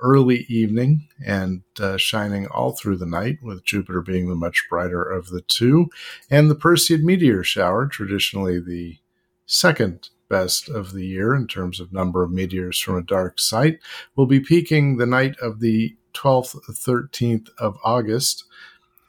early 0.00 0.44
evening 0.48 1.08
and 1.24 1.62
uh, 1.80 1.96
shining 1.96 2.46
all 2.46 2.72
through 2.72 2.96
the 2.96 3.06
night, 3.06 3.38
with 3.42 3.64
Jupiter 3.64 4.02
being 4.02 4.28
the 4.28 4.34
much 4.34 4.64
brighter 4.68 5.02
of 5.02 5.28
the 5.28 5.40
two. 5.40 5.88
And 6.30 6.50
the 6.50 6.56
Perseid 6.56 7.02
meteor 7.02 7.42
shower, 7.42 7.86
traditionally 7.86 8.60
the 8.60 8.98
second 9.46 10.10
best 10.28 10.68
of 10.68 10.92
the 10.92 11.06
year 11.06 11.34
in 11.34 11.46
terms 11.46 11.80
of 11.80 11.92
number 11.92 12.22
of 12.22 12.30
meteors 12.30 12.78
from 12.78 12.96
a 12.96 13.02
dark 13.02 13.38
site, 13.38 13.78
will 14.16 14.26
be 14.26 14.40
peaking 14.40 14.96
the 14.96 15.06
night 15.06 15.36
of 15.40 15.60
the 15.60 15.96
12th, 16.14 16.56
13th 16.70 17.48
of 17.58 17.76
August. 17.84 18.44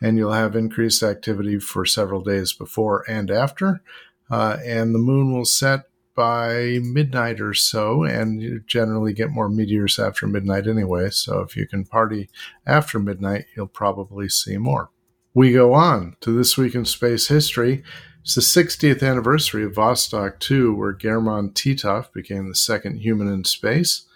And 0.02 0.18
you'll 0.18 0.34
have 0.34 0.56
increased 0.56 1.04
activity 1.04 1.60
for 1.60 1.86
several 1.86 2.22
days 2.22 2.54
before 2.54 3.04
and 3.10 3.32
after. 3.32 3.82
Uh, 4.30 4.58
and 4.66 4.94
the 4.94 5.00
moon 5.00 5.34
will 5.34 5.46
set 5.46 5.86
by 6.16 6.80
midnight 6.82 7.42
or 7.42 7.54
so, 7.54 8.04
and 8.04 8.42
you 8.42 8.62
generally 8.66 9.14
get 9.14 9.30
more 9.30 9.50
meteors 9.50 10.00
after 10.00 10.26
midnight 10.26 10.66
anyway. 10.66 11.10
So 11.10 11.42
if 11.42 11.56
you 11.58 11.68
can 11.68 11.84
party 11.86 12.30
after 12.66 13.00
midnight, 13.00 13.46
you'll 13.56 13.68
probably 13.68 14.30
see 14.30 14.58
more. 14.58 14.90
We 15.34 15.52
go 15.52 15.74
on 15.74 16.16
to 16.22 16.32
this 16.32 16.58
week 16.58 16.74
in 16.74 16.86
space 16.86 17.28
history. 17.28 17.84
It's 18.26 18.34
the 18.34 18.42
60th 18.42 19.08
anniversary 19.08 19.64
of 19.64 19.74
Vostok 19.74 20.40
2, 20.40 20.74
where 20.74 20.94
Gherman 20.94 21.52
Titov 21.52 22.12
became 22.12 22.50
the 22.50 22.56
second 22.56 22.98
human 22.98 23.28
in 23.28 23.44
space, 23.44 24.08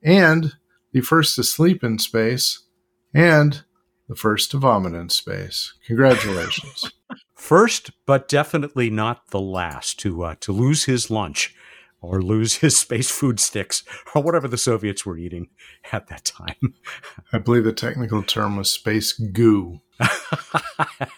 and 0.00 0.52
the 0.92 1.00
first 1.00 1.34
to 1.34 1.42
sleep 1.42 1.82
in 1.82 1.98
space, 1.98 2.62
and 3.12 3.64
the 4.08 4.14
first 4.14 4.52
to 4.52 4.58
vomit 4.58 4.94
in 4.94 5.08
space. 5.08 5.74
Congratulations. 5.84 6.92
First, 7.34 7.90
but 8.06 8.28
definitely 8.28 8.90
not 8.90 9.30
the 9.30 9.40
last 9.40 9.98
to 10.00 10.22
uh, 10.22 10.34
to 10.40 10.52
lose 10.52 10.84
his 10.84 11.10
lunch 11.10 11.54
or 12.00 12.22
lose 12.22 12.56
his 12.56 12.78
space 12.78 13.10
food 13.10 13.40
sticks 13.40 13.82
or 14.14 14.22
whatever 14.22 14.46
the 14.46 14.58
Soviets 14.58 15.04
were 15.04 15.18
eating 15.18 15.48
at 15.92 16.06
that 16.08 16.24
time. 16.24 16.74
I 17.32 17.38
believe 17.38 17.64
the 17.64 17.72
technical 17.72 18.22
term 18.22 18.56
was 18.56 18.70
space 18.70 19.12
goo. 19.12 19.80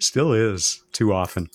Still 0.00 0.32
is 0.32 0.82
too 0.92 1.12
often. 1.12 1.48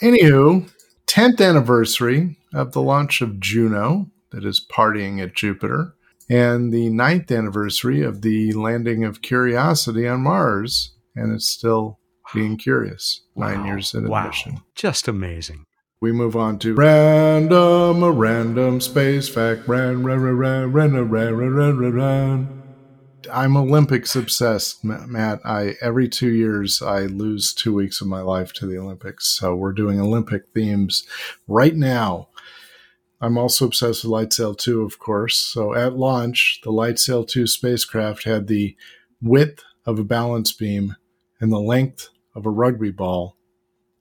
Anywho, 0.00 0.70
10th 1.06 1.40
anniversary 1.40 2.36
of 2.52 2.72
the 2.72 2.82
launch 2.82 3.20
of 3.20 3.40
Juno, 3.40 4.10
that 4.30 4.44
is 4.44 4.64
partying 4.72 5.22
at 5.22 5.34
Jupiter, 5.34 5.94
and 6.28 6.72
the 6.72 6.88
ninth 6.90 7.30
anniversary 7.30 8.02
of 8.02 8.22
the 8.22 8.52
landing 8.52 9.04
of 9.04 9.22
Curiosity 9.22 10.06
on 10.08 10.22
Mars, 10.22 10.94
and 11.14 11.32
it's 11.32 11.48
still 11.48 11.98
being 12.32 12.56
curious 12.56 13.22
nine 13.36 13.60
Wow. 13.60 13.66
years 13.66 13.94
into 13.94 14.08
wow. 14.08 14.26
mission. 14.26 14.60
Just 14.74 15.06
amazing. 15.06 15.64
We 16.00 16.12
move 16.12 16.36
on 16.36 16.58
to 16.60 16.74
random, 16.74 18.02
a 18.02 18.10
random 18.10 18.80
space 18.80 19.28
fact. 19.28 19.66
Ran, 19.68 20.02
ran, 20.02 20.20
ran, 20.20 20.36
ran, 20.36 20.72
ran, 20.72 21.10
ran, 21.10 21.34
ran, 21.36 21.78
ran, 21.78 21.92
ran. 21.94 22.53
I'm 23.34 23.56
Olympics 23.56 24.14
obsessed, 24.14 24.84
Matt. 24.84 25.40
I 25.44 25.74
every 25.80 26.08
two 26.08 26.32
years 26.32 26.80
I 26.80 27.00
lose 27.00 27.52
two 27.52 27.74
weeks 27.74 28.00
of 28.00 28.06
my 28.06 28.20
life 28.20 28.52
to 28.54 28.66
the 28.66 28.78
Olympics. 28.78 29.26
So 29.26 29.56
we're 29.56 29.72
doing 29.72 30.00
Olympic 30.00 30.44
themes 30.54 31.04
right 31.48 31.74
now. 31.74 32.28
I'm 33.20 33.36
also 33.36 33.66
obsessed 33.66 34.04
with 34.04 34.12
LightSail 34.12 34.56
2, 34.56 34.82
of 34.82 35.00
course. 35.00 35.36
So 35.36 35.74
at 35.74 35.96
launch, 35.96 36.60
the 36.62 36.70
LightSail 36.70 37.26
2 37.26 37.48
spacecraft 37.48 38.22
had 38.22 38.46
the 38.46 38.76
width 39.20 39.64
of 39.84 39.98
a 39.98 40.04
balance 40.04 40.52
beam 40.52 40.94
and 41.40 41.50
the 41.50 41.58
length 41.58 42.10
of 42.36 42.46
a 42.46 42.50
rugby 42.50 42.92
ball, 42.92 43.36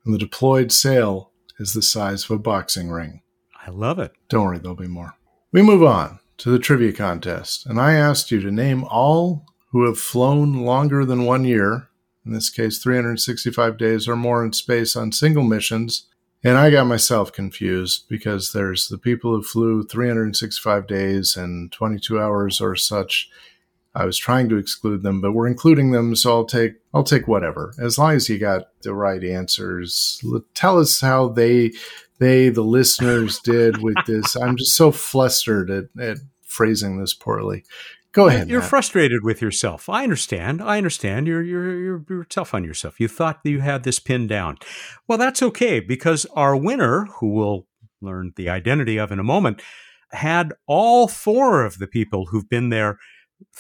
and 0.06 0.14
the 0.14 0.20
deployed 0.20 0.72
sail 0.72 1.32
is 1.58 1.74
the 1.74 1.82
size 1.82 2.26
of 2.26 2.32
a 2.32 2.40
boxing 2.40 2.90
ring. 2.90 3.22
I 3.66 3.72
love 3.72 3.98
it. 3.98 4.12
Don't 4.30 4.46
worry, 4.46 4.60
there'll 4.60 4.76
be 4.76 4.88
more. 4.88 5.16
We 5.52 5.64
move 5.64 5.84
on 5.84 6.20
to 6.44 6.52
the 6.52 6.60
trivia 6.60 6.92
contest, 6.92 7.66
and 7.66 7.80
I 7.80 7.94
asked 7.94 8.30
you 8.30 8.42
to 8.42 8.52
name 8.52 8.84
all 8.90 9.46
who 9.72 9.86
have 9.86 9.98
flown 9.98 10.66
longer 10.66 11.06
than 11.06 11.24
one 11.24 11.46
year, 11.46 11.88
in 12.26 12.34
this 12.34 12.50
case, 12.50 12.80
365 12.80 13.78
days 13.78 14.10
or 14.10 14.18
more 14.18 14.44
in 14.44 14.52
space 14.52 14.98
on 14.98 15.14
single 15.14 15.44
missions. 15.44 16.06
And 16.44 16.58
I 16.58 16.70
got 16.70 16.86
myself 16.86 17.32
confused 17.32 18.10
because 18.10 18.52
there's 18.52 18.90
the 18.90 18.98
people 18.98 19.32
who 19.32 19.42
flew 19.42 19.84
365 19.86 20.86
days 20.86 21.38
and 21.38 21.72
22 21.72 22.20
hours 22.20 22.60
or 22.60 22.76
such. 22.76 23.30
I 23.96 24.04
was 24.04 24.18
trying 24.18 24.50
to 24.50 24.58
exclude 24.58 25.02
them, 25.02 25.22
but 25.22 25.32
we're 25.32 25.48
including 25.48 25.92
them, 25.92 26.14
so 26.14 26.32
I'll 26.32 26.46
take 26.46 26.74
I'll 26.94 27.06
take 27.06 27.26
whatever 27.26 27.74
as 27.82 27.98
long 27.98 28.16
as 28.16 28.28
you 28.28 28.38
got 28.38 28.64
the 28.82 28.94
right 28.94 29.24
answers. 29.24 30.22
Tell 30.56 30.78
us 30.78 31.00
how 31.00 31.30
they 31.30 31.72
they 32.20 32.50
the 32.50 32.64
listeners 32.64 33.40
did 33.40 33.82
with 33.82 33.96
this. 34.06 34.36
I'm 34.36 34.58
just 34.58 34.76
so 34.76 34.92
flustered 34.92 35.70
at, 35.70 35.86
at 35.98 36.18
phrasing 36.54 37.00
this 37.00 37.14
poorly. 37.14 37.64
Go 38.14 38.28
ahead. 38.28 38.48
You're 38.48 38.62
Matt. 38.62 38.70
frustrated 38.70 39.24
with 39.24 39.42
yourself. 39.42 39.90
I 39.90 40.04
understand. 40.04 40.62
I 40.62 40.78
understand. 40.78 41.26
You're, 41.26 41.42
you're 41.42 41.80
you're 41.80 42.06
you're 42.08 42.24
tough 42.26 42.54
on 42.54 42.64
yourself. 42.64 43.00
You 43.00 43.08
thought 43.08 43.44
that 43.44 43.50
you 43.50 43.62
had 43.62 43.84
this 43.84 44.00
pinned 44.00 44.30
down. 44.30 44.58
Well, 45.08 45.18
that's 45.18 45.42
okay 45.42 45.80
because 45.80 46.26
our 46.36 46.56
winner, 46.56 47.06
who 47.06 47.34
we'll 47.34 47.68
learn 48.02 48.34
the 48.36 48.50
identity 48.50 48.98
of 48.98 49.12
in 49.12 49.18
a 49.18 49.24
moment, 49.24 49.64
had 50.12 50.54
all 50.68 51.08
four 51.08 51.66
of 51.66 51.80
the 51.80 51.88
people 51.88 52.28
who've 52.28 52.48
been 52.48 52.70
there 52.70 53.00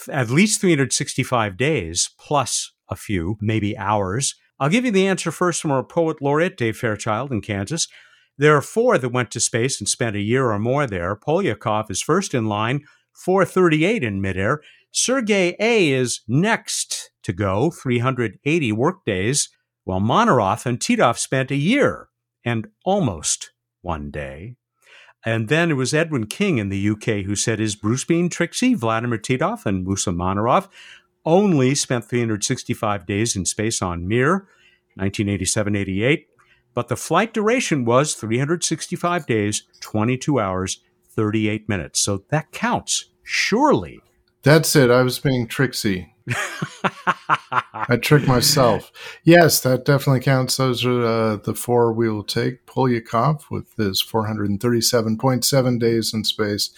at 0.10 0.29
least 0.29 0.62
365 0.62 1.58
days 1.58 2.12
plus 2.19 2.73
a 2.89 2.95
few, 2.95 3.38
maybe 3.41 3.75
hours. 3.75 4.36
I'll 4.60 4.69
give 4.69 4.86
you 4.86 4.91
the 4.91 5.08
answer 5.08 5.32
first 5.32 5.62
from 5.62 5.71
our 5.71 5.84
poet 5.84 6.21
laureate, 6.21 6.58
Dave 6.58 6.77
Fairchild 6.77 7.32
in 7.32 7.41
Kansas. 7.41 7.88
There 8.37 8.55
are 8.55 8.61
four 8.61 8.97
that 8.97 9.09
went 9.09 9.31
to 9.31 9.39
space 9.39 9.79
and 9.79 9.87
spent 9.87 10.15
a 10.15 10.21
year 10.21 10.49
or 10.51 10.59
more 10.59 10.87
there. 10.87 11.15
Polyakov 11.15 11.91
is 11.91 12.01
first 12.01 12.33
in 12.33 12.47
line, 12.47 12.83
438 13.13 14.03
in 14.03 14.21
midair. 14.21 14.61
Sergei 14.91 15.55
A 15.59 15.91
is 15.91 16.21
next 16.27 17.11
to 17.23 17.33
go, 17.33 17.71
380 17.71 18.71
workdays, 18.71 19.49
while 19.83 19.99
Manarov 19.99 20.65
and 20.65 20.79
Titov 20.79 21.17
spent 21.17 21.51
a 21.51 21.55
year 21.55 22.09
and 22.43 22.67
almost 22.85 23.51
one 23.81 24.11
day. 24.11 24.55
And 25.25 25.47
then 25.47 25.71
it 25.71 25.75
was 25.75 25.93
Edwin 25.93 26.27
King 26.27 26.57
in 26.57 26.69
the 26.69 26.89
UK 26.89 27.25
who 27.25 27.35
said 27.35 27.59
his 27.59 27.75
Bruce 27.75 28.03
Bean 28.03 28.29
Trixie, 28.29 28.73
Vladimir 28.73 29.17
Titov, 29.19 29.65
and 29.65 29.85
Musa 29.85 30.11
Manarov 30.11 30.67
only 31.25 31.73
spent 31.75 32.05
365 32.05 33.05
days 33.05 33.35
in 33.35 33.45
space 33.45 33.81
on 33.81 34.07
Mir, 34.07 34.47
1987 34.95 35.75
88. 35.75 36.27
But 36.73 36.88
the 36.88 36.95
flight 36.95 37.33
duration 37.33 37.86
was 37.86 38.15
365 38.15 39.25
days, 39.25 39.63
22 39.81 40.39
hours, 40.39 40.79
38 41.09 41.69
minutes. 41.69 41.99
So 41.99 42.23
that 42.29 42.51
counts, 42.51 43.05
surely. 43.23 43.99
That's 44.41 44.75
it. 44.75 44.89
I 44.89 45.03
was 45.03 45.19
being 45.19 45.47
tricksy. 45.47 46.13
I 46.27 47.97
tricked 48.01 48.27
myself. 48.27 48.91
Yes, 49.23 49.59
that 49.62 49.86
definitely 49.86 50.21
counts. 50.21 50.57
Those 50.57 50.86
are 50.86 51.05
uh, 51.05 51.36
the 51.38 51.53
four 51.53 51.91
we 51.91 52.09
will 52.09 52.23
take. 52.23 52.65
Polyakov 52.65 53.43
with 53.51 53.73
his 53.75 54.01
437.7 54.03 55.79
days 55.79 56.13
in 56.13 56.23
space, 56.23 56.71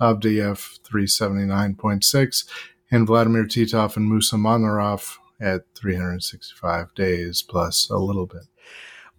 Avdeyev 0.00 0.80
379.6, 0.80 2.44
and 2.90 3.06
Vladimir 3.06 3.44
Titov 3.44 3.96
and 3.96 4.08
Musa 4.08 4.36
Manarov 4.36 5.16
at 5.40 5.62
365 5.74 6.94
days 6.94 7.42
plus 7.42 7.90
a 7.90 7.98
little 7.98 8.26
bit. 8.26 8.42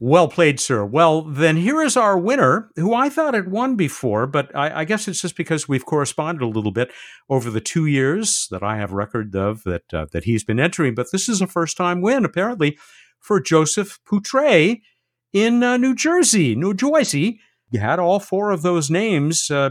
Well 0.05 0.27
played, 0.27 0.59
sir. 0.59 0.83
Well, 0.83 1.21
then 1.21 1.55
here 1.55 1.81
is 1.81 1.95
our 1.95 2.17
winner, 2.17 2.69
who 2.75 2.93
I 2.93 3.07
thought 3.07 3.35
had 3.35 3.49
won 3.49 3.77
before, 3.77 4.27
but 4.27 4.53
I, 4.53 4.81
I, 4.81 4.83
guess 4.83 5.07
it's 5.07 5.21
just 5.21 5.37
because 5.37 5.69
we've 5.69 5.85
corresponded 5.85 6.41
a 6.41 6.47
little 6.47 6.73
bit 6.73 6.91
over 7.29 7.49
the 7.49 7.61
two 7.61 7.85
years 7.85 8.49
that 8.51 8.61
I 8.61 8.75
have 8.75 8.91
record 8.91 9.33
of 9.33 9.63
that 9.63 9.93
uh, 9.93 10.07
that 10.11 10.25
he's 10.25 10.43
been 10.43 10.59
entering. 10.59 10.93
But 10.93 11.13
this 11.13 11.29
is 11.29 11.39
a 11.39 11.47
first 11.47 11.77
time 11.77 12.01
win, 12.01 12.25
apparently, 12.25 12.77
for 13.17 13.39
Joseph 13.39 13.97
Poutre 14.05 14.81
in 15.31 15.63
uh, 15.63 15.77
New 15.77 15.95
Jersey, 15.95 16.53
New 16.53 16.73
Jersey. 16.73 17.39
You 17.71 17.79
had 17.79 17.97
all 17.97 18.19
four 18.19 18.51
of 18.51 18.61
those 18.61 18.89
names, 18.89 19.49
uh, 19.49 19.69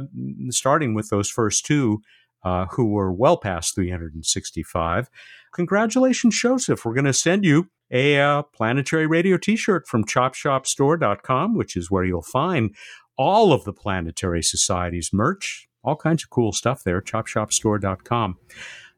starting 0.49 0.95
with 0.95 1.11
those 1.11 1.29
first 1.29 1.66
two, 1.66 2.01
uh, 2.42 2.68
who 2.71 2.87
were 2.87 3.12
well 3.12 3.37
past 3.37 3.75
365. 3.75 5.11
Congratulations, 5.53 6.40
Joseph. 6.40 6.87
We're 6.87 6.95
going 6.95 7.05
to 7.05 7.12
send 7.12 7.45
you 7.45 7.68
a 7.92 8.18
uh, 8.18 8.42
planetary 8.42 9.07
radio 9.07 9.37
t-shirt 9.37 9.87
from 9.87 10.05
chopshopstore.com 10.05 11.55
which 11.55 11.76
is 11.76 11.90
where 11.90 12.05
you'll 12.05 12.22
find 12.22 12.74
all 13.16 13.52
of 13.52 13.64
the 13.64 13.72
planetary 13.72 14.42
society's 14.42 15.11
merch 15.12 15.68
all 15.85 15.96
kinds 15.96 16.24
of 16.24 16.31
cool 16.31 16.52
stuff 16.52 16.83
there 16.83 17.00
chopshopstore.com 17.00 18.38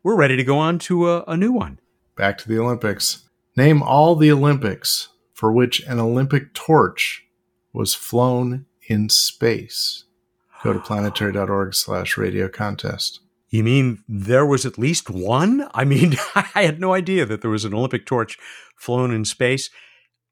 we're 0.05 0.17
ready 0.17 0.37
to 0.37 0.45
go 0.45 0.59
on 0.59 0.79
to 0.81 1.09
a, 1.09 1.25
a 1.27 1.35
new 1.35 1.51
one. 1.51 1.81
Back 2.15 2.37
to 2.39 2.49
the 2.49 2.59
olympics. 2.59 3.25
Name 3.57 3.83
all 3.83 4.15
the 4.15 4.31
olympics 4.31 5.09
for 5.33 5.51
which 5.51 5.81
an 5.87 5.99
olympic 5.99 6.53
torch 6.53 7.25
was 7.73 7.95
flown 7.95 8.67
in 8.87 9.09
space. 9.09 10.05
Go 10.63 10.75
to 10.75 10.79
planetary.org 10.79 11.75
slash 11.75 12.19
radio 12.19 12.49
contest 12.49 13.21
you 13.49 13.63
mean 13.63 14.03
there 14.09 14.47
was 14.47 14.67
at 14.67 14.79
least 14.79 15.11
one? 15.11 15.69
I 15.75 15.85
mean, 15.85 16.17
I 16.35 16.63
had 16.63 16.81
no 16.81 16.95
idea 16.95 17.25
that 17.27 17.41
there 17.41 17.51
was 17.51 17.65
an 17.65 17.75
Olympic 17.75 18.07
torch 18.07 18.39
flown 18.77 19.13
in 19.13 19.25
space. 19.25 19.71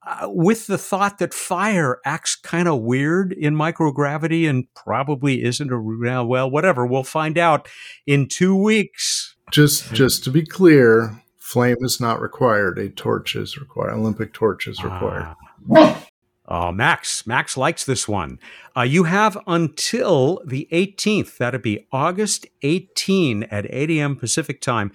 Uh, 0.05 0.27
with 0.29 0.67
the 0.67 0.79
thought 0.79 1.19
that 1.19 1.33
fire 1.33 2.01
acts 2.05 2.35
kind 2.35 2.67
of 2.67 2.81
weird 2.81 3.33
in 3.33 3.55
microgravity 3.55 4.51
and 4.51 4.67
probably 4.75 5.45
isn't 5.45 5.71
a 5.71 5.79
well, 6.25 6.51
whatever. 6.51 6.85
We'll 6.85 7.05
find 7.05 7.39
out 7.39 7.69
in 8.05 8.27
two 8.27 8.57
weeks. 8.57 9.37
Just, 9.53 9.95
just 9.95 10.25
to 10.25 10.31
be 10.31 10.45
clear, 10.45 11.23
flame 11.39 11.77
is 11.83 12.01
not 12.01 12.21
required. 12.21 12.81
A 12.81 12.89
torch 12.89 13.37
is 13.37 13.57
required. 13.57 13.93
Olympic 13.93 14.33
torch 14.33 14.67
is 14.67 14.83
required. 14.83 15.37
Ah. 15.77 16.05
Oh, 16.47 16.73
Max. 16.73 17.27
Max 17.27 17.57
likes 17.57 17.85
this 17.85 18.09
one. 18.09 18.39
Uh, 18.77 18.83
you 18.83 19.05
have 19.05 19.39
until 19.47 20.43
the 20.45 20.69
18th, 20.73 21.37
that'd 21.37 21.63
be 21.63 21.87
August 21.93 22.47
18 22.63 23.45
at 23.45 23.73
8 23.73 23.91
a.m. 23.91 24.17
Pacific 24.17 24.61
time, 24.61 24.93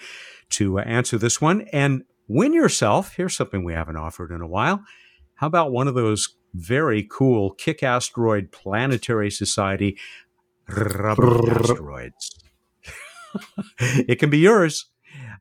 to 0.49 0.79
uh, 0.79 0.83
answer 0.83 1.17
this 1.17 1.41
one 1.41 1.62
and 1.73 2.03
win 2.27 2.53
yourself. 2.53 3.15
Here's 3.15 3.36
something 3.36 3.63
we 3.63 3.73
haven't 3.73 3.95
offered 3.95 4.31
in 4.31 4.41
a 4.41 4.47
while. 4.47 4.83
How 5.36 5.47
about 5.47 5.71
one 5.71 5.88
of 5.88 5.95
those 5.95 6.36
very 6.53 7.07
cool 7.10 7.51
Kick 7.51 7.81
Asteroid 7.83 8.51
Planetary 8.51 9.31
Society 9.31 9.97
rubber 10.67 11.51
asteroids? 11.51 12.43
it 13.79 14.19
can 14.19 14.29
be 14.29 14.39
yours. 14.39 14.88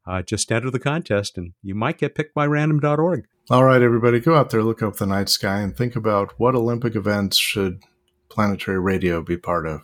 Uh, 0.06 0.22
just 0.22 0.52
enter 0.52 0.70
the 0.70 0.78
contest 0.78 1.36
and 1.36 1.52
you 1.62 1.74
might 1.74 1.98
get 1.98 2.14
picked 2.14 2.34
by 2.34 2.46
random.org. 2.46 3.26
All 3.48 3.64
right, 3.64 3.80
everybody, 3.80 4.18
go 4.18 4.34
out 4.34 4.50
there, 4.50 4.64
look 4.64 4.82
up 4.82 4.96
the 4.96 5.06
night 5.06 5.28
sky, 5.28 5.60
and 5.60 5.76
think 5.76 5.94
about 5.94 6.34
what 6.36 6.56
Olympic 6.56 6.96
events 6.96 7.36
should 7.36 7.80
planetary 8.28 8.80
radio 8.80 9.22
be 9.22 9.36
part 9.36 9.68
of. 9.68 9.82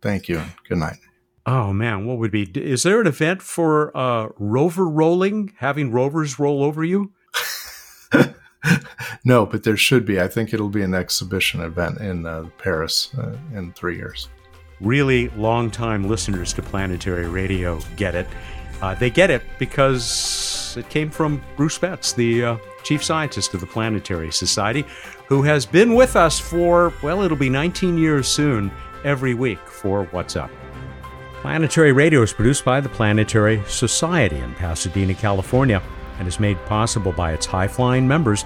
Thank 0.00 0.28
you. 0.28 0.40
Good 0.68 0.78
night. 0.78 0.98
Oh 1.44 1.72
man, 1.72 2.06
what 2.06 2.18
would 2.18 2.30
be? 2.30 2.44
Is 2.54 2.84
there 2.84 3.00
an 3.00 3.08
event 3.08 3.42
for 3.42 3.94
uh, 3.96 4.28
rover 4.38 4.86
rolling? 4.86 5.54
Having 5.56 5.90
rovers 5.90 6.38
roll 6.38 6.62
over 6.62 6.84
you? 6.84 7.12
no, 9.24 9.44
but 9.44 9.64
there 9.64 9.76
should 9.76 10.06
be. 10.06 10.20
I 10.20 10.28
think 10.28 10.54
it'll 10.54 10.68
be 10.68 10.82
an 10.82 10.94
exhibition 10.94 11.62
event 11.62 11.98
in 11.98 12.24
uh, 12.26 12.44
Paris 12.58 13.10
uh, 13.18 13.36
in 13.52 13.72
three 13.72 13.96
years. 13.96 14.28
Really 14.80 15.30
long 15.30 15.68
time 15.68 16.08
listeners 16.08 16.52
to 16.52 16.62
planetary 16.62 17.28
radio 17.28 17.80
get 17.96 18.14
it. 18.14 18.28
Uh, 18.80 18.94
they 18.94 19.10
get 19.10 19.30
it 19.30 19.42
because 19.58 20.76
it 20.78 20.88
came 20.90 21.10
from 21.10 21.42
Bruce 21.56 21.78
Betts, 21.78 22.12
the 22.12 22.44
uh, 22.44 22.56
chief 22.84 23.02
scientist 23.02 23.54
of 23.54 23.60
the 23.60 23.66
Planetary 23.66 24.30
Society, 24.30 24.84
who 25.26 25.42
has 25.42 25.66
been 25.66 25.94
with 25.94 26.14
us 26.14 26.38
for, 26.38 26.92
well, 27.02 27.22
it'll 27.22 27.36
be 27.36 27.50
19 27.50 27.98
years 27.98 28.28
soon, 28.28 28.70
every 29.04 29.34
week 29.34 29.58
for 29.58 30.04
What's 30.06 30.36
Up. 30.36 30.50
Planetary 31.40 31.92
Radio 31.92 32.22
is 32.22 32.32
produced 32.32 32.64
by 32.64 32.80
the 32.80 32.88
Planetary 32.88 33.62
Society 33.66 34.38
in 34.38 34.54
Pasadena, 34.54 35.14
California, 35.14 35.82
and 36.18 36.26
is 36.26 36.40
made 36.40 36.56
possible 36.64 37.12
by 37.12 37.32
its 37.32 37.44
high 37.44 37.68
flying 37.68 38.08
members. 38.08 38.44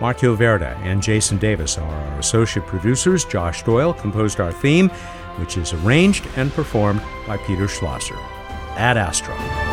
Mark 0.00 0.18
Hilverda 0.18 0.74
and 0.78 1.02
Jason 1.02 1.36
Davis 1.36 1.76
are 1.76 1.94
our 1.94 2.18
associate 2.18 2.66
producers. 2.66 3.26
Josh 3.26 3.62
Doyle 3.64 3.92
composed 3.92 4.40
our 4.40 4.52
theme, 4.52 4.88
which 5.36 5.58
is 5.58 5.74
arranged 5.74 6.26
and 6.36 6.50
performed 6.52 7.02
by 7.26 7.36
Peter 7.38 7.68
Schlosser. 7.68 8.16
Ad 8.76 8.96
Astra. 8.96 9.69